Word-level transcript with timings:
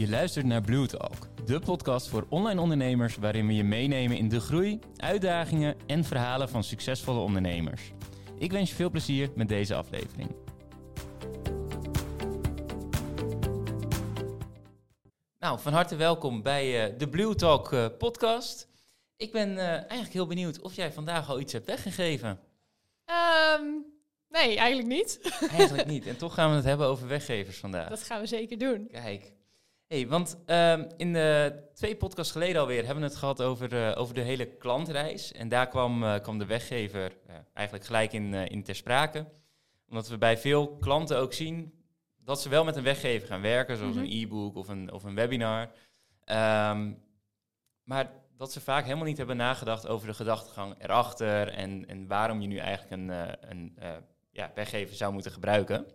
Je 0.00 0.08
luistert 0.08 0.46
naar 0.46 0.60
Blue 0.60 0.86
Talk, 0.86 1.28
de 1.44 1.60
podcast 1.60 2.08
voor 2.08 2.26
online 2.28 2.60
ondernemers 2.60 3.16
waarin 3.16 3.46
we 3.46 3.54
je 3.54 3.64
meenemen 3.64 4.16
in 4.16 4.28
de 4.28 4.40
groei, 4.40 4.78
uitdagingen 4.96 5.76
en 5.86 6.04
verhalen 6.04 6.48
van 6.48 6.64
succesvolle 6.64 7.20
ondernemers. 7.20 7.92
Ik 8.38 8.52
wens 8.52 8.70
je 8.70 8.76
veel 8.76 8.90
plezier 8.90 9.30
met 9.34 9.48
deze 9.48 9.74
aflevering. 9.74 10.36
Nou, 15.38 15.60
van 15.60 15.72
harte 15.72 15.96
welkom 15.96 16.42
bij 16.42 16.92
uh, 16.92 16.98
de 16.98 17.08
Blue 17.08 17.34
Talk 17.34 17.72
uh, 17.72 17.86
podcast. 17.98 18.68
Ik 19.16 19.32
ben 19.32 19.50
uh, 19.52 19.68
eigenlijk 19.68 20.12
heel 20.12 20.26
benieuwd 20.26 20.60
of 20.60 20.74
jij 20.74 20.92
vandaag 20.92 21.28
al 21.28 21.40
iets 21.40 21.52
hebt 21.52 21.66
weggegeven. 21.66 22.40
Um, 23.58 23.84
nee, 24.28 24.56
eigenlijk 24.56 24.88
niet. 24.88 25.20
eigenlijk 25.50 25.88
niet. 25.94 26.06
En 26.06 26.16
toch 26.16 26.34
gaan 26.34 26.50
we 26.50 26.56
het 26.56 26.64
hebben 26.64 26.86
over 26.86 27.08
weggevers 27.08 27.58
vandaag. 27.58 27.88
Dat 27.88 28.02
gaan 28.02 28.20
we 28.20 28.26
zeker 28.26 28.58
doen. 28.58 28.88
Kijk. 28.90 29.38
Hey, 29.90 30.08
want 30.08 30.38
um, 30.46 30.86
in 30.96 31.12
de 31.12 31.54
twee 31.74 31.96
podcasts 31.96 32.32
geleden 32.32 32.60
alweer 32.60 32.84
hebben 32.84 33.02
we 33.02 33.08
het 33.08 33.18
gehad 33.18 33.42
over, 33.42 33.72
uh, 33.72 33.92
over 34.00 34.14
de 34.14 34.20
hele 34.20 34.46
klantreis. 34.46 35.32
En 35.32 35.48
daar 35.48 35.68
kwam, 35.68 36.02
uh, 36.02 36.18
kwam 36.18 36.38
de 36.38 36.46
weggever 36.46 37.12
uh, 37.28 37.34
eigenlijk 37.52 37.86
gelijk 37.86 38.12
in, 38.12 38.34
in 38.34 38.62
ter 38.62 38.74
sprake. 38.74 39.26
Omdat 39.88 40.08
we 40.08 40.18
bij 40.18 40.38
veel 40.38 40.76
klanten 40.76 41.18
ook 41.18 41.32
zien 41.32 41.84
dat 42.24 42.40
ze 42.40 42.48
wel 42.48 42.64
met 42.64 42.76
een 42.76 42.82
weggever 42.82 43.28
gaan 43.28 43.40
werken, 43.40 43.76
zoals 43.76 43.94
mm 43.94 44.02
-hmm. 44.02 44.10
een 44.10 44.22
e-book 44.22 44.56
of 44.56 44.68
een, 44.68 44.92
of 44.92 45.04
een 45.04 45.14
webinar. 45.14 45.62
Um, 45.62 47.02
maar 47.82 48.12
dat 48.36 48.52
ze 48.52 48.60
vaak 48.60 48.84
helemaal 48.84 49.06
niet 49.06 49.18
hebben 49.18 49.36
nagedacht 49.36 49.88
over 49.88 50.06
de 50.06 50.14
gedachtegang 50.14 50.74
erachter 50.78 51.48
en, 51.48 51.88
en 51.88 52.06
waarom 52.06 52.40
je 52.40 52.48
nu 52.48 52.56
eigenlijk 52.56 52.90
een, 52.90 53.36
een 53.50 53.78
ja, 54.30 54.50
weggever 54.54 54.96
zou 54.96 55.12
moeten 55.12 55.32
gebruiken. 55.32 55.86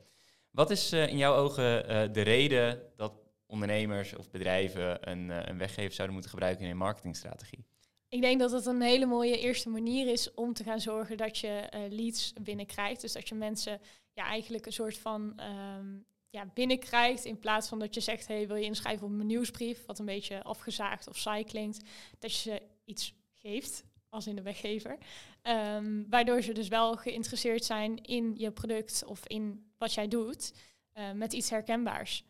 Wat 0.51 0.69
is 0.69 0.91
in 0.91 1.17
jouw 1.17 1.35
ogen 1.35 1.83
de 2.13 2.21
reden 2.21 2.81
dat 2.95 3.24
ondernemers 3.45 4.15
of 4.15 4.29
bedrijven 4.29 5.09
een, 5.09 5.29
uh, 5.29 5.39
een 5.45 5.57
weggever 5.57 5.93
zouden 5.93 6.13
moeten 6.13 6.31
gebruiken 6.31 6.65
in 6.65 6.71
een 6.71 6.77
marketingstrategie? 6.77 7.65
Ik 8.09 8.21
denk 8.21 8.39
dat 8.39 8.51
het 8.51 8.65
een 8.65 8.81
hele 8.81 9.05
mooie 9.05 9.39
eerste 9.39 9.69
manier 9.69 10.07
is 10.07 10.33
om 10.33 10.53
te 10.53 10.63
gaan 10.63 10.79
zorgen 10.81 11.17
dat 11.17 11.37
je 11.37 11.69
uh, 11.75 11.81
leads 11.89 12.33
binnenkrijgt. 12.41 13.01
Dus 13.01 13.13
dat 13.13 13.27
je 13.27 13.35
mensen 13.35 13.81
ja, 14.13 14.25
eigenlijk 14.25 14.65
een 14.65 14.73
soort 14.73 14.97
van 14.97 15.39
um, 15.77 16.05
ja, 16.29 16.51
binnenkrijgt. 16.53 17.25
In 17.25 17.39
plaats 17.39 17.67
van 17.67 17.79
dat 17.79 17.93
je 17.93 18.01
zegt, 18.01 18.27
hey, 18.27 18.47
wil 18.47 18.55
je 18.55 18.65
inschrijven 18.65 19.07
op 19.07 19.13
mijn 19.13 19.27
nieuwsbrief, 19.27 19.85
wat 19.85 19.99
een 19.99 20.05
beetje 20.05 20.43
afgezaagd 20.43 21.07
of 21.07 21.17
saai 21.17 21.43
klinkt. 21.43 21.89
Dat 22.19 22.31
je 22.31 22.49
ze 22.49 22.61
iets 22.85 23.13
geeft, 23.33 23.83
als 24.09 24.27
in 24.27 24.35
de 24.35 24.41
weggever. 24.41 24.97
Um, 25.43 26.05
waardoor 26.09 26.41
ze 26.41 26.51
dus 26.51 26.67
wel 26.67 26.95
geïnteresseerd 26.95 27.65
zijn 27.65 28.03
in 28.03 28.33
je 28.37 28.51
product 28.51 29.03
of 29.05 29.27
in 29.27 29.71
wat 29.77 29.93
jij 29.93 30.07
doet. 30.07 30.53
Uh, 30.93 31.11
met 31.11 31.33
iets 31.33 31.49
herkenbaars. 31.49 32.23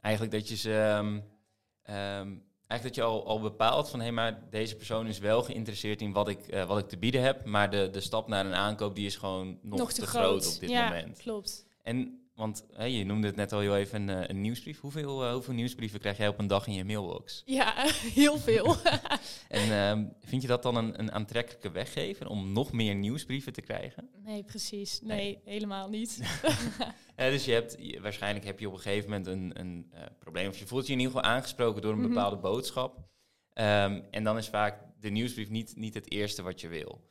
Eigenlijk 0.00 0.34
dat 0.34 0.48
je 0.48 0.56
ze. 0.56 0.72
Um, 0.72 1.14
um, 1.94 2.46
eigenlijk 2.66 2.82
dat 2.82 2.94
je 2.94 3.02
al, 3.02 3.26
al 3.26 3.40
bepaalt 3.40 3.88
van 3.88 3.98
hé, 3.98 4.04
hey, 4.04 4.14
maar 4.14 4.40
deze 4.50 4.76
persoon 4.76 5.06
is 5.06 5.18
wel 5.18 5.42
geïnteresseerd 5.42 6.00
in 6.00 6.12
wat 6.12 6.28
ik, 6.28 6.54
uh, 6.54 6.64
wat 6.64 6.78
ik 6.78 6.88
te 6.88 6.98
bieden 6.98 7.22
heb. 7.22 7.44
Maar 7.44 7.70
de, 7.70 7.90
de 7.90 8.00
stap 8.00 8.28
naar 8.28 8.46
een 8.46 8.54
aankoop 8.54 8.94
die 8.94 9.06
is 9.06 9.16
gewoon 9.16 9.58
nog, 9.62 9.78
nog 9.78 9.92
te, 9.92 10.00
te 10.00 10.06
groot. 10.06 10.42
groot. 10.42 10.54
op 10.54 10.60
dit 10.60 10.70
ja, 10.70 10.88
moment. 10.88 11.18
Klopt. 11.18 11.66
En 11.82 12.27
want 12.38 12.66
hè, 12.72 12.84
je 12.84 13.04
noemde 13.04 13.26
het 13.26 13.36
net 13.36 13.52
al 13.52 13.60
heel 13.60 13.76
even 13.76 14.08
een, 14.08 14.30
een 14.30 14.40
nieuwsbrief. 14.40 14.80
Hoeveel, 14.80 15.24
uh, 15.24 15.32
hoeveel 15.32 15.54
nieuwsbrieven 15.54 16.00
krijg 16.00 16.16
jij 16.16 16.28
op 16.28 16.38
een 16.38 16.46
dag 16.46 16.66
in 16.66 16.72
je 16.72 16.84
mailbox? 16.84 17.42
Ja, 17.44 17.74
heel 18.20 18.38
veel. 18.38 18.76
en 19.48 19.72
um, 19.72 20.12
vind 20.20 20.42
je 20.42 20.48
dat 20.48 20.62
dan 20.62 20.76
een, 20.76 20.98
een 20.98 21.12
aantrekkelijke 21.12 21.70
weggever 21.70 22.28
om 22.28 22.52
nog 22.52 22.72
meer 22.72 22.94
nieuwsbrieven 22.94 23.52
te 23.52 23.60
krijgen? 23.60 24.08
Nee, 24.24 24.44
precies. 24.44 25.00
Nee, 25.00 25.16
nee. 25.16 25.40
helemaal 25.44 25.88
niet. 25.88 26.20
ja, 27.16 27.30
dus 27.30 27.44
je 27.44 27.52
hebt, 27.52 27.76
je, 27.78 28.00
waarschijnlijk 28.00 28.44
heb 28.44 28.60
je 28.60 28.66
op 28.66 28.72
een 28.72 28.80
gegeven 28.80 29.10
moment 29.10 29.26
een, 29.26 29.60
een 29.60 29.90
uh, 29.94 30.00
probleem. 30.18 30.48
Of 30.48 30.58
je 30.58 30.66
voelt 30.66 30.86
je 30.86 30.92
in 30.92 30.98
ieder 30.98 31.14
geval 31.14 31.30
aangesproken 31.30 31.82
door 31.82 31.92
een 31.92 31.98
mm-hmm. 31.98 32.14
bepaalde 32.14 32.36
boodschap. 32.36 32.96
Um, 32.96 34.04
en 34.10 34.24
dan 34.24 34.36
is 34.36 34.48
vaak 34.48 34.80
de 35.00 35.10
nieuwsbrief 35.10 35.48
niet, 35.48 35.76
niet 35.76 35.94
het 35.94 36.10
eerste 36.10 36.42
wat 36.42 36.60
je 36.60 36.68
wil. 36.68 37.06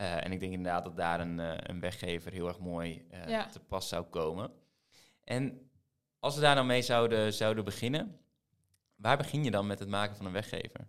Uh, 0.00 0.24
en 0.24 0.32
ik 0.32 0.40
denk 0.40 0.52
inderdaad 0.52 0.84
dat 0.84 0.96
daar 0.96 1.20
een, 1.20 1.38
een 1.70 1.80
weggever 1.80 2.32
heel 2.32 2.48
erg 2.48 2.58
mooi 2.58 3.06
ja. 3.26 3.46
te 3.46 3.60
pas 3.60 3.88
zou 3.88 4.04
komen. 4.04 4.50
En 5.28 5.70
als 6.18 6.34
we 6.34 6.40
daar 6.40 6.54
nou 6.54 6.66
mee 6.66 6.82
zouden, 6.82 7.32
zouden 7.32 7.64
beginnen, 7.64 8.20
waar 8.96 9.16
begin 9.16 9.44
je 9.44 9.50
dan 9.50 9.66
met 9.66 9.78
het 9.78 9.88
maken 9.88 10.16
van 10.16 10.26
een 10.26 10.32
weggever? 10.32 10.86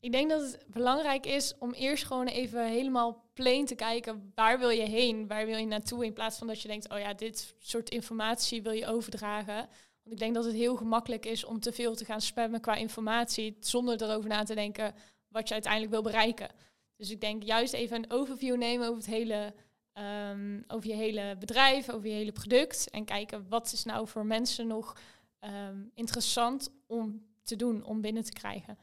Ik 0.00 0.12
denk 0.12 0.30
dat 0.30 0.40
het 0.40 0.64
belangrijk 0.66 1.26
is 1.26 1.54
om 1.58 1.72
eerst 1.72 2.04
gewoon 2.04 2.26
even 2.26 2.68
helemaal 2.68 3.30
plain 3.32 3.66
te 3.66 3.74
kijken, 3.74 4.32
waar 4.34 4.58
wil 4.58 4.68
je 4.68 4.82
heen, 4.82 5.26
waar 5.26 5.46
wil 5.46 5.56
je 5.56 5.66
naartoe, 5.66 6.04
in 6.04 6.12
plaats 6.12 6.38
van 6.38 6.46
dat 6.46 6.60
je 6.62 6.68
denkt, 6.68 6.88
oh 6.88 6.98
ja, 6.98 7.14
dit 7.14 7.54
soort 7.58 7.88
informatie 7.88 8.62
wil 8.62 8.72
je 8.72 8.86
overdragen. 8.86 9.68
Want 10.02 10.12
ik 10.12 10.18
denk 10.18 10.34
dat 10.34 10.44
het 10.44 10.54
heel 10.54 10.76
gemakkelijk 10.76 11.26
is 11.26 11.44
om 11.44 11.60
te 11.60 11.72
veel 11.72 11.94
te 11.94 12.04
gaan 12.04 12.20
spammen 12.20 12.60
qua 12.60 12.74
informatie, 12.74 13.56
zonder 13.60 14.02
erover 14.02 14.28
na 14.28 14.42
te 14.42 14.54
denken 14.54 14.94
wat 15.28 15.48
je 15.48 15.54
uiteindelijk 15.54 15.92
wil 15.92 16.02
bereiken. 16.02 16.48
Dus 16.96 17.10
ik 17.10 17.20
denk 17.20 17.42
juist 17.42 17.72
even 17.72 17.96
een 17.96 18.10
overview 18.10 18.56
nemen 18.56 18.86
over 18.86 19.02
het 19.02 19.10
hele 19.10 19.54
Um, 19.94 20.64
over 20.68 20.88
je 20.88 20.94
hele 20.94 21.36
bedrijf, 21.38 21.90
over 21.90 22.08
je 22.08 22.14
hele 22.14 22.32
product. 22.32 22.90
En 22.90 23.04
kijken 23.04 23.48
wat 23.48 23.72
is 23.72 23.84
nou 23.84 24.08
voor 24.08 24.26
mensen 24.26 24.66
nog 24.66 25.00
um, 25.40 25.90
interessant 25.94 26.70
om 26.86 27.26
te 27.42 27.56
doen, 27.56 27.84
om 27.84 28.00
binnen 28.00 28.24
te 28.24 28.32
krijgen. 28.32 28.78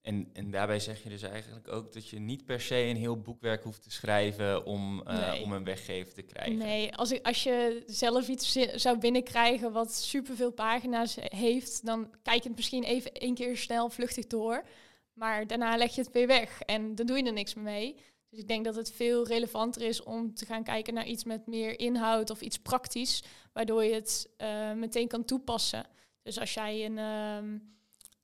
En, 0.00 0.30
en 0.32 0.50
daarbij 0.50 0.80
zeg 0.80 1.02
je 1.02 1.08
dus 1.08 1.22
eigenlijk 1.22 1.68
ook 1.68 1.92
dat 1.92 2.08
je 2.08 2.18
niet 2.18 2.44
per 2.44 2.60
se 2.60 2.76
een 2.76 2.96
heel 2.96 3.20
boekwerk 3.20 3.62
hoeft 3.62 3.82
te 3.82 3.90
schrijven 3.90 4.64
om, 4.64 5.02
uh, 5.08 5.30
nee. 5.30 5.42
om 5.42 5.52
een 5.52 5.64
weggever 5.64 6.14
te 6.14 6.22
krijgen. 6.22 6.56
Nee, 6.56 6.94
als, 6.94 7.12
ik, 7.12 7.26
als 7.26 7.42
je 7.42 7.82
zelf 7.86 8.28
iets 8.28 8.52
zou 8.74 8.98
binnenkrijgen 8.98 9.72
wat 9.72 9.94
superveel 9.94 10.52
pagina's 10.52 11.16
heeft, 11.20 11.86
dan 11.86 12.10
kijk 12.22 12.42
je 12.42 12.48
het 12.48 12.56
misschien 12.56 12.84
even 12.84 13.12
één 13.12 13.34
keer 13.34 13.56
snel 13.56 13.90
vluchtig 13.90 14.26
door. 14.26 14.64
Maar 15.12 15.46
daarna 15.46 15.76
leg 15.76 15.94
je 15.94 16.00
het 16.00 16.12
weer 16.12 16.26
weg 16.26 16.60
en 16.60 16.94
dan 16.94 17.06
doe 17.06 17.16
je 17.16 17.24
er 17.24 17.32
niks 17.32 17.54
meer 17.54 17.64
mee. 17.64 17.96
Dus 18.30 18.38
ik 18.38 18.48
denk 18.48 18.64
dat 18.64 18.74
het 18.74 18.92
veel 18.92 19.26
relevanter 19.26 19.82
is 19.82 20.02
om 20.02 20.34
te 20.34 20.46
gaan 20.46 20.62
kijken 20.62 20.94
naar 20.94 21.06
iets 21.06 21.24
met 21.24 21.46
meer 21.46 21.78
inhoud 21.78 22.30
of 22.30 22.40
iets 22.40 22.58
praktisch, 22.58 23.22
waardoor 23.52 23.84
je 23.84 23.94
het 23.94 24.28
uh, 24.38 24.72
meteen 24.72 25.08
kan 25.08 25.24
toepassen. 25.24 25.86
Dus 26.22 26.38
als 26.38 26.54
jij 26.54 26.84
een, 26.84 26.98
um, 26.98 27.76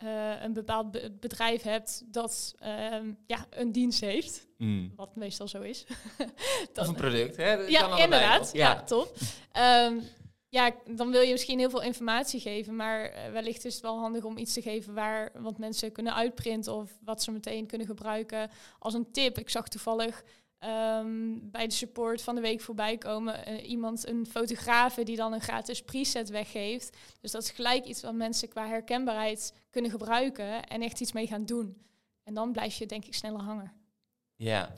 uh, 0.05 0.43
een 0.43 0.53
bepaald 0.53 0.91
be 0.91 1.17
bedrijf 1.21 1.63
hebt 1.63 2.03
dat 2.07 2.55
um, 2.93 3.19
ja, 3.27 3.47
een 3.51 3.73
dienst 3.73 4.01
heeft, 4.01 4.47
mm. 4.59 4.93
wat 4.97 5.17
meestal 5.17 5.49
zo 5.49 5.61
is. 5.61 5.87
dat, 6.73 6.79
of 6.83 6.89
een 6.89 6.95
product, 6.95 7.37
hè? 7.37 7.57
Dat 7.57 7.71
ja, 7.71 7.99
inderdaad. 7.99 8.51
Ja, 8.53 8.73
ja 8.73 8.83
top. 8.83 9.17
Um, 9.57 10.03
ja, 10.55 10.75
dan 10.91 11.11
wil 11.11 11.21
je 11.21 11.33
misschien 11.33 11.59
heel 11.59 11.71
veel 11.71 11.83
informatie 11.83 12.41
geven, 12.41 12.77
maar 12.77 13.13
wellicht 13.33 13.65
is 13.65 13.75
het 13.75 13.83
wel 13.83 13.99
handig 13.99 14.25
om 14.25 14.39
iets 14.39 14.53
te 14.53 14.63
geven 14.63 14.95
waar 14.95 15.33
wat 15.43 15.59
mensen 15.59 15.93
kunnen 15.93 16.15
uitprinten 16.15 16.75
of 16.75 16.99
wat 17.05 17.23
ze 17.23 17.31
meteen 17.31 17.67
kunnen 17.67 17.87
gebruiken 17.87 18.51
als 18.79 18.95
een 18.95 19.11
tip. 19.11 19.39
Ik 19.39 19.49
zag 19.51 19.69
toevallig 19.69 20.25
um, 20.65 21.51
bij 21.51 21.67
de 21.67 21.73
support 21.73 22.23
van 22.23 22.35
de 22.35 22.41
week 22.41 22.61
voorbij 22.61 22.99
komen 22.99 23.49
uh, 23.49 23.69
iemand, 23.69 24.09
een 24.09 24.27
fotograaf 24.27 24.95
die 24.95 25.17
dan 25.17 25.33
een 25.33 25.41
gratis 25.41 25.83
preset 25.83 26.29
weggeeft. 26.29 26.97
Dus 27.21 27.31
dat 27.31 27.43
is 27.43 27.51
gelijk 27.51 27.85
iets 27.85 28.03
wat 28.03 28.15
mensen 28.15 28.49
qua 28.49 28.67
herkenbaarheid 28.67 29.55
kunnen 29.71 29.91
gebruiken 29.91 30.67
en 30.67 30.83
echt 30.83 31.01
iets 31.01 31.13
mee 31.13 31.27
gaan 31.27 31.45
doen. 31.45 31.83
En 32.23 32.35
dan 32.35 32.53
blijf 32.53 32.77
je 32.77 32.87
denk 32.87 33.05
ik 33.05 33.15
sneller 33.15 33.41
hangen. 33.41 33.73
Ja, 34.37 34.73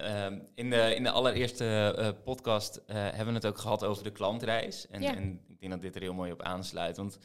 Uh, 0.00 0.26
in, 0.54 0.70
de, 0.70 0.94
in 0.94 1.02
de 1.02 1.10
allereerste 1.10 1.96
uh, 1.98 2.08
podcast 2.24 2.76
uh, 2.76 2.94
hebben 2.94 3.26
we 3.26 3.32
het 3.32 3.46
ook 3.46 3.58
gehad 3.58 3.84
over 3.84 4.04
de 4.04 4.10
klantreis. 4.10 4.86
En, 4.88 5.02
ja. 5.02 5.14
en, 5.16 5.40
ik 5.48 5.60
denk 5.60 5.72
dat 5.72 5.82
dit 5.82 5.94
er 5.94 6.00
heel 6.00 6.14
mooi 6.14 6.32
op 6.32 6.42
aansluit. 6.42 6.96
Want 6.96 7.18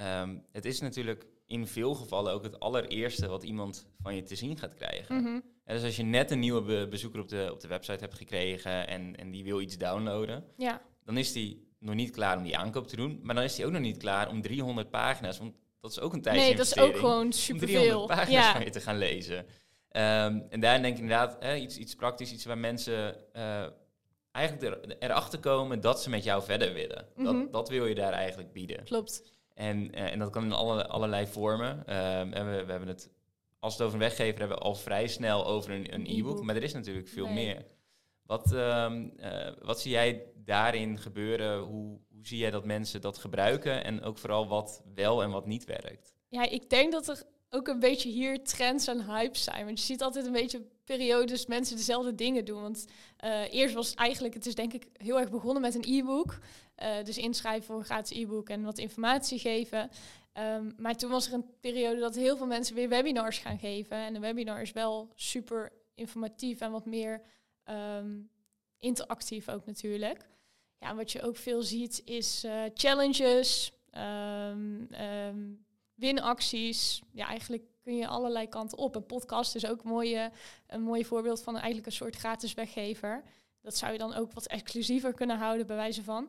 um, 0.00 0.44
het 0.52 0.64
is 0.64 0.80
natuurlijk 0.80 1.26
in 1.46 1.66
veel 1.66 1.94
gevallen 1.94 2.32
ook 2.32 2.42
het 2.42 2.60
allereerste 2.60 3.28
wat 3.28 3.42
iemand 3.42 3.86
van 4.00 4.14
je 4.14 4.22
te 4.22 4.34
zien 4.34 4.58
gaat 4.58 4.74
krijgen. 4.74 5.14
Mm 5.14 5.24
-hmm. 5.24 5.42
en 5.64 5.74
dus 5.74 5.84
als 5.84 5.96
je 5.96 6.02
net 6.02 6.30
een 6.30 6.38
nieuwe 6.38 6.62
be 6.62 6.86
bezoeker 6.90 7.20
op 7.20 7.28
de, 7.28 7.48
op 7.52 7.60
de 7.60 7.68
website 7.68 8.04
hebt 8.04 8.14
gekregen 8.14 8.88
en, 8.88 9.16
en 9.16 9.30
die 9.30 9.44
wil 9.44 9.60
iets 9.60 9.78
downloaden, 9.78 10.44
ja. 10.56 10.82
dan 11.04 11.16
is 11.16 11.32
die 11.32 11.72
nog 11.78 11.94
niet 11.94 12.10
klaar 12.10 12.36
om 12.36 12.42
die 12.42 12.56
aankoop 12.56 12.86
te 12.86 12.96
doen. 12.96 13.20
Maar 13.22 13.34
dan 13.34 13.44
is 13.44 13.54
die 13.54 13.66
ook 13.66 13.72
nog 13.72 13.80
niet 13.80 13.96
klaar 13.96 14.28
om 14.28 14.42
300 14.42 14.90
pagina's, 14.90 15.38
want 15.38 15.54
dat 15.80 15.90
is 15.90 16.00
ook 16.00 16.12
een 16.12 16.22
tijdje 16.22 16.42
Nee, 16.42 16.56
dat 16.56 16.66
is 16.66 16.78
ook 16.78 16.96
gewoon 16.96 17.32
superveel. 17.32 18.00
Om 18.00 18.06
300 18.06 18.18
pagina's 18.18 18.44
ja. 18.44 18.52
van 18.52 18.64
je 18.64 18.70
te 18.70 18.80
gaan 18.80 18.98
lezen. 18.98 19.46
Um, 19.96 20.46
en 20.48 20.60
daarin 20.60 20.82
denk 20.82 20.94
ik 20.94 21.02
inderdaad 21.02 21.36
hè, 21.40 21.54
iets, 21.54 21.76
iets 21.76 21.94
praktisch, 21.94 22.32
iets 22.32 22.44
waar 22.44 22.58
mensen 22.58 23.16
uh, 23.36 23.66
eigenlijk 24.30 24.62
er, 24.62 24.96
erachter 24.98 25.38
komen 25.38 25.80
dat 25.80 26.02
ze 26.02 26.10
met 26.10 26.24
jou 26.24 26.42
verder 26.42 26.72
willen. 26.72 27.06
Mm 27.16 27.26
-hmm. 27.26 27.42
dat, 27.42 27.52
dat 27.52 27.68
wil 27.68 27.86
je 27.86 27.94
daar 27.94 28.12
eigenlijk 28.12 28.52
bieden. 28.52 28.84
Klopt. 28.84 29.22
En, 29.54 29.98
uh, 29.98 30.12
en 30.12 30.18
dat 30.18 30.30
kan 30.30 30.44
in 30.44 30.52
alle, 30.52 30.86
allerlei 30.86 31.26
vormen. 31.26 31.78
Um, 31.78 32.32
en 32.32 32.50
we, 32.50 32.64
we 32.64 32.70
hebben 32.70 32.88
het, 32.88 33.10
als 33.58 33.76
we 33.76 33.82
het 33.82 33.92
over 33.92 34.02
een 34.02 34.08
weggever 34.08 34.38
hebben, 34.38 34.58
al 34.58 34.74
vrij 34.74 35.06
snel 35.06 35.46
over 35.46 35.70
een, 35.70 36.06
e-book. 36.06 36.42
Maar 36.42 36.56
er 36.56 36.62
is 36.62 36.72
natuurlijk 36.72 37.08
veel 37.08 37.26
nee. 37.26 37.34
meer. 37.34 37.64
Wat, 38.22 38.52
um, 38.52 39.12
uh, 39.20 39.48
wat 39.62 39.80
zie 39.80 39.90
jij 39.90 40.24
daarin 40.36 40.98
gebeuren? 40.98 41.58
Hoe, 41.58 42.00
hoe 42.14 42.26
zie 42.26 42.38
jij 42.38 42.50
dat 42.50 42.64
mensen 42.64 43.00
dat 43.00 43.18
gebruiken? 43.18 43.84
En 43.84 44.02
ook 44.02 44.18
vooral 44.18 44.48
wat 44.48 44.82
wel 44.94 45.22
en 45.22 45.30
wat 45.30 45.46
niet 45.46 45.64
werkt? 45.64 46.14
Ja, 46.28 46.50
ik 46.50 46.70
denk 46.70 46.92
dat 46.92 47.08
er 47.08 47.22
ook 47.54 47.68
een 47.68 47.80
beetje 47.80 48.08
hier 48.08 48.44
trends 48.44 48.86
en 48.86 49.04
hypes 49.04 49.44
zijn. 49.44 49.64
Want 49.64 49.78
je 49.78 49.84
ziet 49.84 50.02
altijd 50.02 50.26
een 50.26 50.32
beetje 50.32 50.62
periodes 50.84 51.46
mensen 51.46 51.76
dezelfde 51.76 52.14
dingen 52.14 52.44
doen. 52.44 52.62
Want 52.62 52.86
uh, 53.24 53.52
eerst 53.52 53.74
was 53.74 53.94
eigenlijk, 53.94 54.34
het 54.34 54.46
is 54.46 54.54
denk 54.54 54.72
ik 54.72 54.86
heel 54.92 55.20
erg 55.20 55.30
begonnen 55.30 55.62
met 55.62 55.74
een 55.74 55.98
e-book. 55.98 56.38
dus 57.04 57.18
inschrijven 57.18 57.64
voor 57.64 57.76
een 57.76 57.84
gratis 57.84 58.18
e-book 58.18 58.48
en 58.48 58.62
wat 58.62 58.78
informatie 58.78 59.38
geven. 59.38 59.90
Ehm, 60.34 60.70
maar 60.76 60.96
toen 60.96 61.10
was 61.10 61.26
er 61.26 61.32
een 61.32 61.50
periode 61.60 62.00
dat 62.00 62.14
heel 62.14 62.36
veel 62.36 62.46
mensen 62.46 62.74
weer 62.74 62.88
webinars 62.88 63.38
gaan 63.38 63.58
geven. 63.58 63.96
En 63.96 64.14
een 64.14 64.20
webinar 64.20 64.60
is 64.60 64.72
wel 64.72 65.12
super 65.14 65.72
informatief 65.94 66.60
en 66.60 66.70
wat 66.70 66.86
meer 66.86 67.22
ehm, 67.64 68.20
interactief 68.78 69.48
ook 69.48 69.66
natuurlijk. 69.66 70.26
Ja, 70.78 70.94
wat 70.94 71.12
je 71.12 71.22
ook 71.22 71.36
veel 71.36 71.62
ziet 71.62 72.02
is 72.04 72.44
uh, 72.44 72.62
challenges, 72.74 73.72
um, 74.50 74.88
winacties. 75.94 77.02
Ja, 77.12 77.26
eigenlijk 77.26 77.62
kun 77.82 77.96
je 77.96 78.06
allerlei 78.06 78.48
kanten 78.48 78.78
op. 78.78 78.94
Een 78.94 79.06
podcast 79.06 79.54
is 79.54 79.66
ook 79.66 79.82
een, 79.82 79.90
mooie, 79.90 80.30
een 80.66 80.82
mooi 80.82 81.04
voorbeeld 81.04 81.42
van 81.42 81.54
eigenlijk 81.54 81.86
een 81.86 81.92
soort 81.92 82.16
gratis 82.16 82.54
weggever. 82.54 83.22
Dat 83.60 83.76
zou 83.76 83.92
je 83.92 83.98
dan 83.98 84.14
ook 84.14 84.32
wat 84.32 84.46
exclusiever 84.46 85.14
kunnen 85.14 85.38
houden, 85.38 85.66
bij 85.66 85.76
wijze 85.76 86.02
van. 86.02 86.28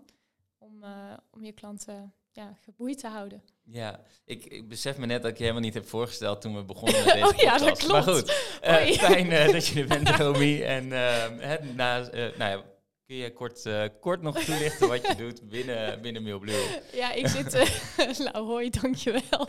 Om, 0.58 0.84
uh, 0.84 1.14
om 1.32 1.44
je 1.44 1.52
klanten 1.52 2.14
ja, 2.32 2.58
geboeid 2.64 3.00
te 3.00 3.08
houden. 3.08 3.44
Ja, 3.64 4.00
ik, 4.26 4.46
ik 4.46 4.68
besef 4.68 4.98
me 4.98 5.06
net 5.06 5.22
dat 5.22 5.32
ik 5.32 5.38
je 5.38 5.44
helemaal 5.44 5.64
niet 5.64 5.74
heb 5.74 5.88
voorgesteld 5.88 6.42
toen 6.42 6.56
we 6.56 6.64
begonnen 6.64 7.04
met 7.06 7.14
deze 7.14 7.26
oh, 7.26 7.36
ja, 7.36 7.58
dat 7.58 7.78
klopt. 7.78 8.06
Maar 8.06 8.16
goed, 8.16 8.60
uh, 8.64 8.76
fijn 8.92 9.32
uh, 9.32 9.52
dat 9.52 9.68
je 9.68 9.82
er 9.82 9.88
bent, 9.88 10.10
Romy. 10.20 10.62
En 10.62 10.86
uh, 10.86 11.74
na, 11.76 12.00
nou 12.12 12.36
ja, 12.38 12.64
kun 13.06 13.16
je 13.16 13.34
kort, 13.34 13.70
kort 14.00 14.22
nog 14.22 14.44
toelichten 14.44 14.88
wat 14.88 15.08
je 15.08 15.16
doet 15.24 15.50
binnen, 15.50 16.02
binnen 16.02 16.24
Mailblue? 16.24 16.82
Ja, 16.94 17.12
ik 17.12 17.28
zit... 17.28 17.54
nou, 18.32 18.46
hoi, 18.46 18.70
dankjewel. 18.70 19.48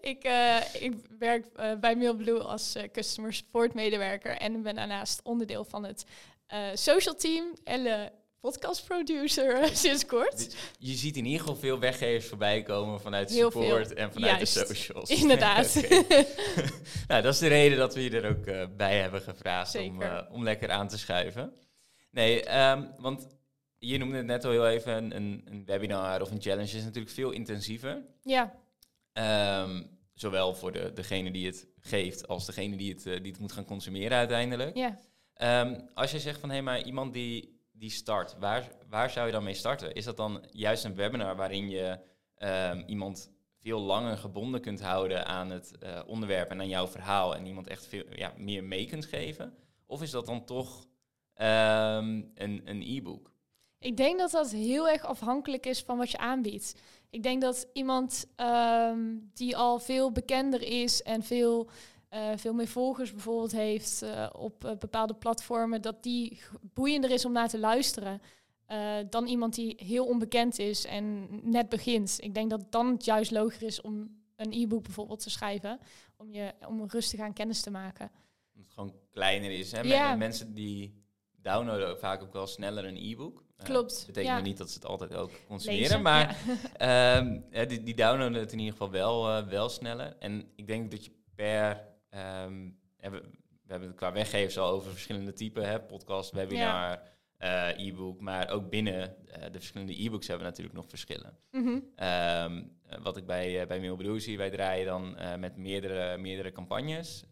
ik, 0.00 0.28
ik 0.72 0.92
werk 1.18 1.46
bij 1.80 1.96
Mailblue 1.96 2.42
als 2.42 2.76
customer 2.92 3.32
support 3.32 3.74
medewerker 3.74 4.36
en 4.36 4.62
ben 4.62 4.74
daarnaast 4.74 5.20
onderdeel 5.22 5.64
van 5.64 5.84
het 5.84 6.04
social 6.74 7.14
team. 7.14 7.52
Elle 7.64 8.12
podcastproducer 8.44 9.68
sinds 9.72 10.06
kort. 10.06 10.56
Je 10.78 10.94
ziet 10.94 11.16
in 11.16 11.24
ieder 11.24 11.40
geval 11.40 11.56
veel 11.56 11.78
weggevers 11.78 12.26
voorbij 12.26 12.62
komen 12.62 13.00
vanuit 13.00 13.30
Heel 13.30 13.50
support 13.50 13.86
veel. 13.86 13.96
en 13.96 14.12
vanuit 14.12 14.38
de 14.38 14.44
socials. 14.44 15.10
Inderdaad. 15.10 15.74
nou, 17.08 17.22
dat 17.22 17.34
is 17.34 17.38
de 17.38 17.46
reden 17.46 17.78
dat 17.78 17.94
we 17.94 18.02
je 18.02 18.20
er 18.20 18.30
ook 18.30 18.46
uh, 18.46 18.64
bij 18.76 18.98
hebben 18.98 19.20
gevraagd 19.20 19.78
om, 19.78 20.02
uh, 20.02 20.20
om 20.30 20.42
lekker 20.42 20.70
aan 20.70 20.88
te 20.88 20.98
schuiven. 20.98 21.52
Nee, 22.14 22.60
um, 22.60 22.90
want 22.98 23.26
je 23.78 23.98
noemde 23.98 24.16
het 24.16 24.26
net 24.26 24.44
al 24.44 24.50
heel 24.50 24.68
even, 24.68 24.96
een, 24.96 25.16
een, 25.16 25.42
een, 25.44 25.64
webinar 25.64 26.20
of 26.20 26.30
een 26.30 26.40
challenge 26.40 26.76
is 26.76 26.84
natuurlijk 26.84 27.14
veel 27.14 27.30
intensiever. 27.30 28.02
Ja. 28.22 28.54
Um, 29.62 29.98
zowel 30.12 30.54
voor 30.54 30.72
de, 30.72 30.92
degene 30.92 31.30
die 31.30 31.46
het 31.46 31.68
geeft 31.80 32.28
als 32.28 32.46
degene 32.46 32.76
die 32.76 32.92
het, 32.92 33.06
uh, 33.06 33.22
die 33.22 33.32
het 33.32 33.40
moet 33.40 33.52
gaan 33.52 33.64
consumeren 33.64 34.18
uiteindelijk. 34.18 34.76
Ja. 34.76 34.98
Um, 35.62 35.88
als 35.94 36.10
je 36.10 36.18
zegt 36.18 36.40
van 36.40 36.48
hé, 36.48 36.54
hey, 36.54 36.64
maar 36.64 36.82
iemand 36.82 37.12
die 37.12 37.54
die 37.72 37.90
start, 37.90 38.36
waar, 38.38 38.68
waar 38.88 39.10
zou 39.10 39.26
je 39.26 39.32
dan 39.32 39.44
mee 39.44 39.54
starten? 39.54 39.94
Is 39.94 40.04
dat 40.04 40.16
dan 40.16 40.44
juist 40.50 40.84
een 40.84 40.94
webinar 40.94 41.36
waarin 41.36 41.68
je 41.68 41.98
um, 42.38 42.84
iemand 42.86 43.30
veel 43.60 43.80
langer 43.80 44.16
gebonden 44.16 44.60
kunt 44.60 44.80
houden 44.80 45.26
aan 45.26 45.50
het 45.50 45.72
uh, 45.82 46.00
onderwerp 46.06 46.50
en 46.50 46.60
aan 46.60 46.68
jouw 46.68 46.86
verhaal 46.86 47.36
en 47.36 47.46
iemand 47.46 47.66
echt 47.66 47.86
veel 47.86 48.04
ja, 48.10 48.32
meer 48.36 48.64
mee 48.64 48.86
kunt 48.86 49.04
geven? 49.04 49.54
Of 49.86 50.02
is 50.02 50.10
dat 50.10 50.26
dan 50.26 50.44
toch 50.44 50.86
um, 51.38 52.30
een, 52.34 52.62
een 52.64 52.82
e-book? 52.82 53.32
Ik 53.78 53.96
denk 53.96 54.18
dat 54.18 54.30
dat 54.30 54.50
heel 54.50 54.88
erg 54.88 55.04
afhankelijk 55.04 55.66
is 55.66 55.82
van 55.82 55.96
wat 55.96 56.10
je 56.10 56.18
aanbiedt. 56.18 56.74
Ik 57.10 57.22
denk 57.22 57.42
dat 57.42 57.68
iemand 57.72 58.26
um, 58.36 59.30
die 59.34 59.56
al 59.56 59.78
veel 59.78 60.12
bekender 60.12 60.62
is 60.62 61.02
en 61.02 61.22
veel 61.22 61.70
uh, 62.14 62.30
veel 62.36 62.52
meer 62.52 62.68
volgers 62.68 63.12
bijvoorbeeld 63.12 63.52
heeft 63.52 64.02
uh, 64.02 64.28
op 64.32 64.64
uh, 64.64 64.72
bepaalde 64.78 65.14
platformen, 65.14 65.82
dat 65.82 66.02
die 66.02 66.40
boeiender 66.60 67.10
is 67.10 67.24
om 67.24 67.32
naar 67.32 67.48
te 67.48 67.58
luisteren 67.58 68.20
dan 69.10 69.26
iemand 69.26 69.54
die 69.54 69.74
heel 69.76 70.06
onbekend 70.06 70.58
is 70.58 70.84
en 70.84 71.28
net 71.50 71.68
begint. 71.68 72.16
Ik 72.20 72.34
denk 72.34 72.50
dat 72.50 72.72
dan 72.72 72.86
het 72.86 73.04
juist 73.04 73.30
logischer 73.30 73.66
is 73.66 73.80
om 73.80 74.22
een 74.36 74.52
e-book 74.52 74.82
bijvoorbeeld 74.82 75.20
te 75.20 75.30
schrijven, 75.30 75.78
om 76.16 76.32
je 76.32 76.52
om 76.68 76.84
rustig 76.86 77.20
aan 77.20 77.32
kennis 77.32 77.60
te 77.60 77.70
maken. 77.70 78.10
Omdat 78.52 78.64
het 78.64 78.72
gewoon 78.72 78.94
kleiner 79.10 79.50
is. 79.50 79.72
Hè? 79.72 79.80
Ja. 79.80 80.16
Mensen 80.16 80.54
die 80.54 81.03
downloaden 81.44 81.98
vaak 81.98 82.22
ook 82.22 82.32
wel 82.32 82.46
sneller 82.46 82.84
een 82.84 82.96
e-book. 82.96 83.42
Klopt. 83.56 83.96
Dat 83.96 84.06
betekent 84.06 84.42
niet 84.42 84.58
dat 84.58 84.70
ze 84.70 84.74
het 84.74 84.86
altijd 84.86 85.14
ook 85.14 85.30
consumeren, 85.48 86.02
maar 86.02 86.36
ja. 86.78 87.16
um, 87.18 87.44
die, 87.68 87.82
die 87.82 87.94
downloaden 87.94 88.40
het 88.40 88.52
in 88.52 88.58
ieder 88.58 88.72
geval 88.72 88.90
wel, 88.90 89.46
wel 89.46 89.68
sneller. 89.68 90.16
En 90.18 90.44
ik 90.56 90.66
denk 90.66 90.90
dat 90.90 91.04
je 91.04 91.10
per 91.34 91.92
Um, 92.46 92.78
we, 93.00 93.10
we, 93.10 93.70
hebben 93.70 93.88
het 93.88 93.96
qua 93.96 94.12
weggevers 94.12 94.58
al 94.58 94.70
over 94.70 94.90
verschillende 94.90 95.32
typen, 95.32 95.68
hè, 95.68 95.80
podcast, 95.80 96.30
webinar, 96.30 97.00
ja. 97.38 97.76
uh, 97.76 97.86
e-book, 97.86 98.20
maar 98.20 98.50
ook 98.50 98.70
binnen 98.70 99.16
uh, 99.26 99.34
de 99.42 99.58
verschillende 99.58 100.02
e-books 100.04 100.26
hebben 100.26 100.44
we 100.44 100.50
natuurlijk 100.50 100.76
nog 100.76 100.88
verschillen. 100.88 101.38
Mm 101.50 101.64
-hmm. 101.64 102.06
um, 102.06 103.02
wat 103.02 103.16
ik 103.16 103.26
bij, 103.26 103.66
bij 103.66 103.80
Mailblue 103.80 104.20
zie, 104.20 104.36
wij 104.36 104.50
draaien 104.50 104.86
dan 104.86 105.16
met 105.40 105.56
meerdere, 105.56 106.16
meerdere 106.18 106.52
campagnes. 106.52 107.24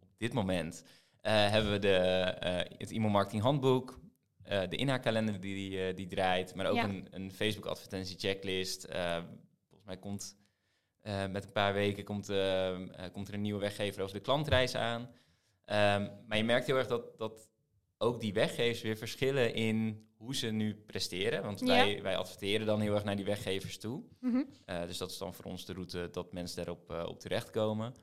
Op 0.00 0.18
dit 0.18 0.32
moment 0.32 0.84
hebben 1.20 1.70
we 1.70 1.78
de, 1.78 1.88
het 2.76 2.90
e-mail 2.90 3.10
marketing 3.10 3.42
handboek, 3.42 4.00
de 4.42 4.76
inhaakkalender 4.76 5.40
die, 5.40 5.54
die, 5.54 5.94
die 5.94 6.06
draait, 6.06 6.54
maar 6.54 6.66
ook 6.66 6.76
ja. 6.76 6.84
een, 6.84 7.06
een 7.10 7.32
Facebook 7.32 7.66
advertentie 7.66 8.18
checklist. 8.18 8.86
volgens 9.68 9.84
mij 9.84 9.96
komt 9.96 10.36
met 11.30 11.44
een 11.44 11.52
paar 11.52 11.72
weken 11.72 12.04
komt, 12.04 12.26
komt 13.12 13.28
er 13.28 13.34
een 13.34 13.40
nieuwe 13.40 13.60
weggever 13.60 14.02
over 14.02 14.14
de 14.14 14.22
klantreis 14.22 14.74
aan. 14.74 15.00
Um, 15.70 16.10
maar 16.26 16.36
je 16.36 16.44
merkt 16.44 16.66
heel 16.66 16.76
erg 16.76 16.86
dat, 16.86 17.18
dat 17.18 17.48
ook 17.98 18.20
die 18.20 18.32
weggevers 18.32 18.82
weer 18.82 18.96
verschillen 18.96 19.54
in 19.54 20.08
hoe 20.16 20.34
ze 20.34 20.46
nu 20.46 20.74
presteren. 20.74 21.42
Want 21.42 21.60
wij, 21.60 21.94
ja. 21.94 22.02
wij 22.02 22.16
adverteren 22.16 22.66
dan 22.66 22.80
heel 22.80 22.94
erg 22.94 23.04
naar 23.04 23.16
die 23.16 23.24
weggevers 23.24 23.78
toe. 23.78 24.02
Mm 24.20 24.32
-hmm. 24.32 24.46
uh, 24.66 24.86
dus 24.86 24.98
dat 24.98 25.10
is 25.10 25.18
dan 25.18 25.34
voor 25.34 25.44
ons 25.44 25.64
de 25.64 25.72
route 25.72 26.08
dat 26.12 26.32
mensen 26.32 26.56
daarop 26.56 26.90
op 27.08 27.20
terechtkomen. 27.20 27.94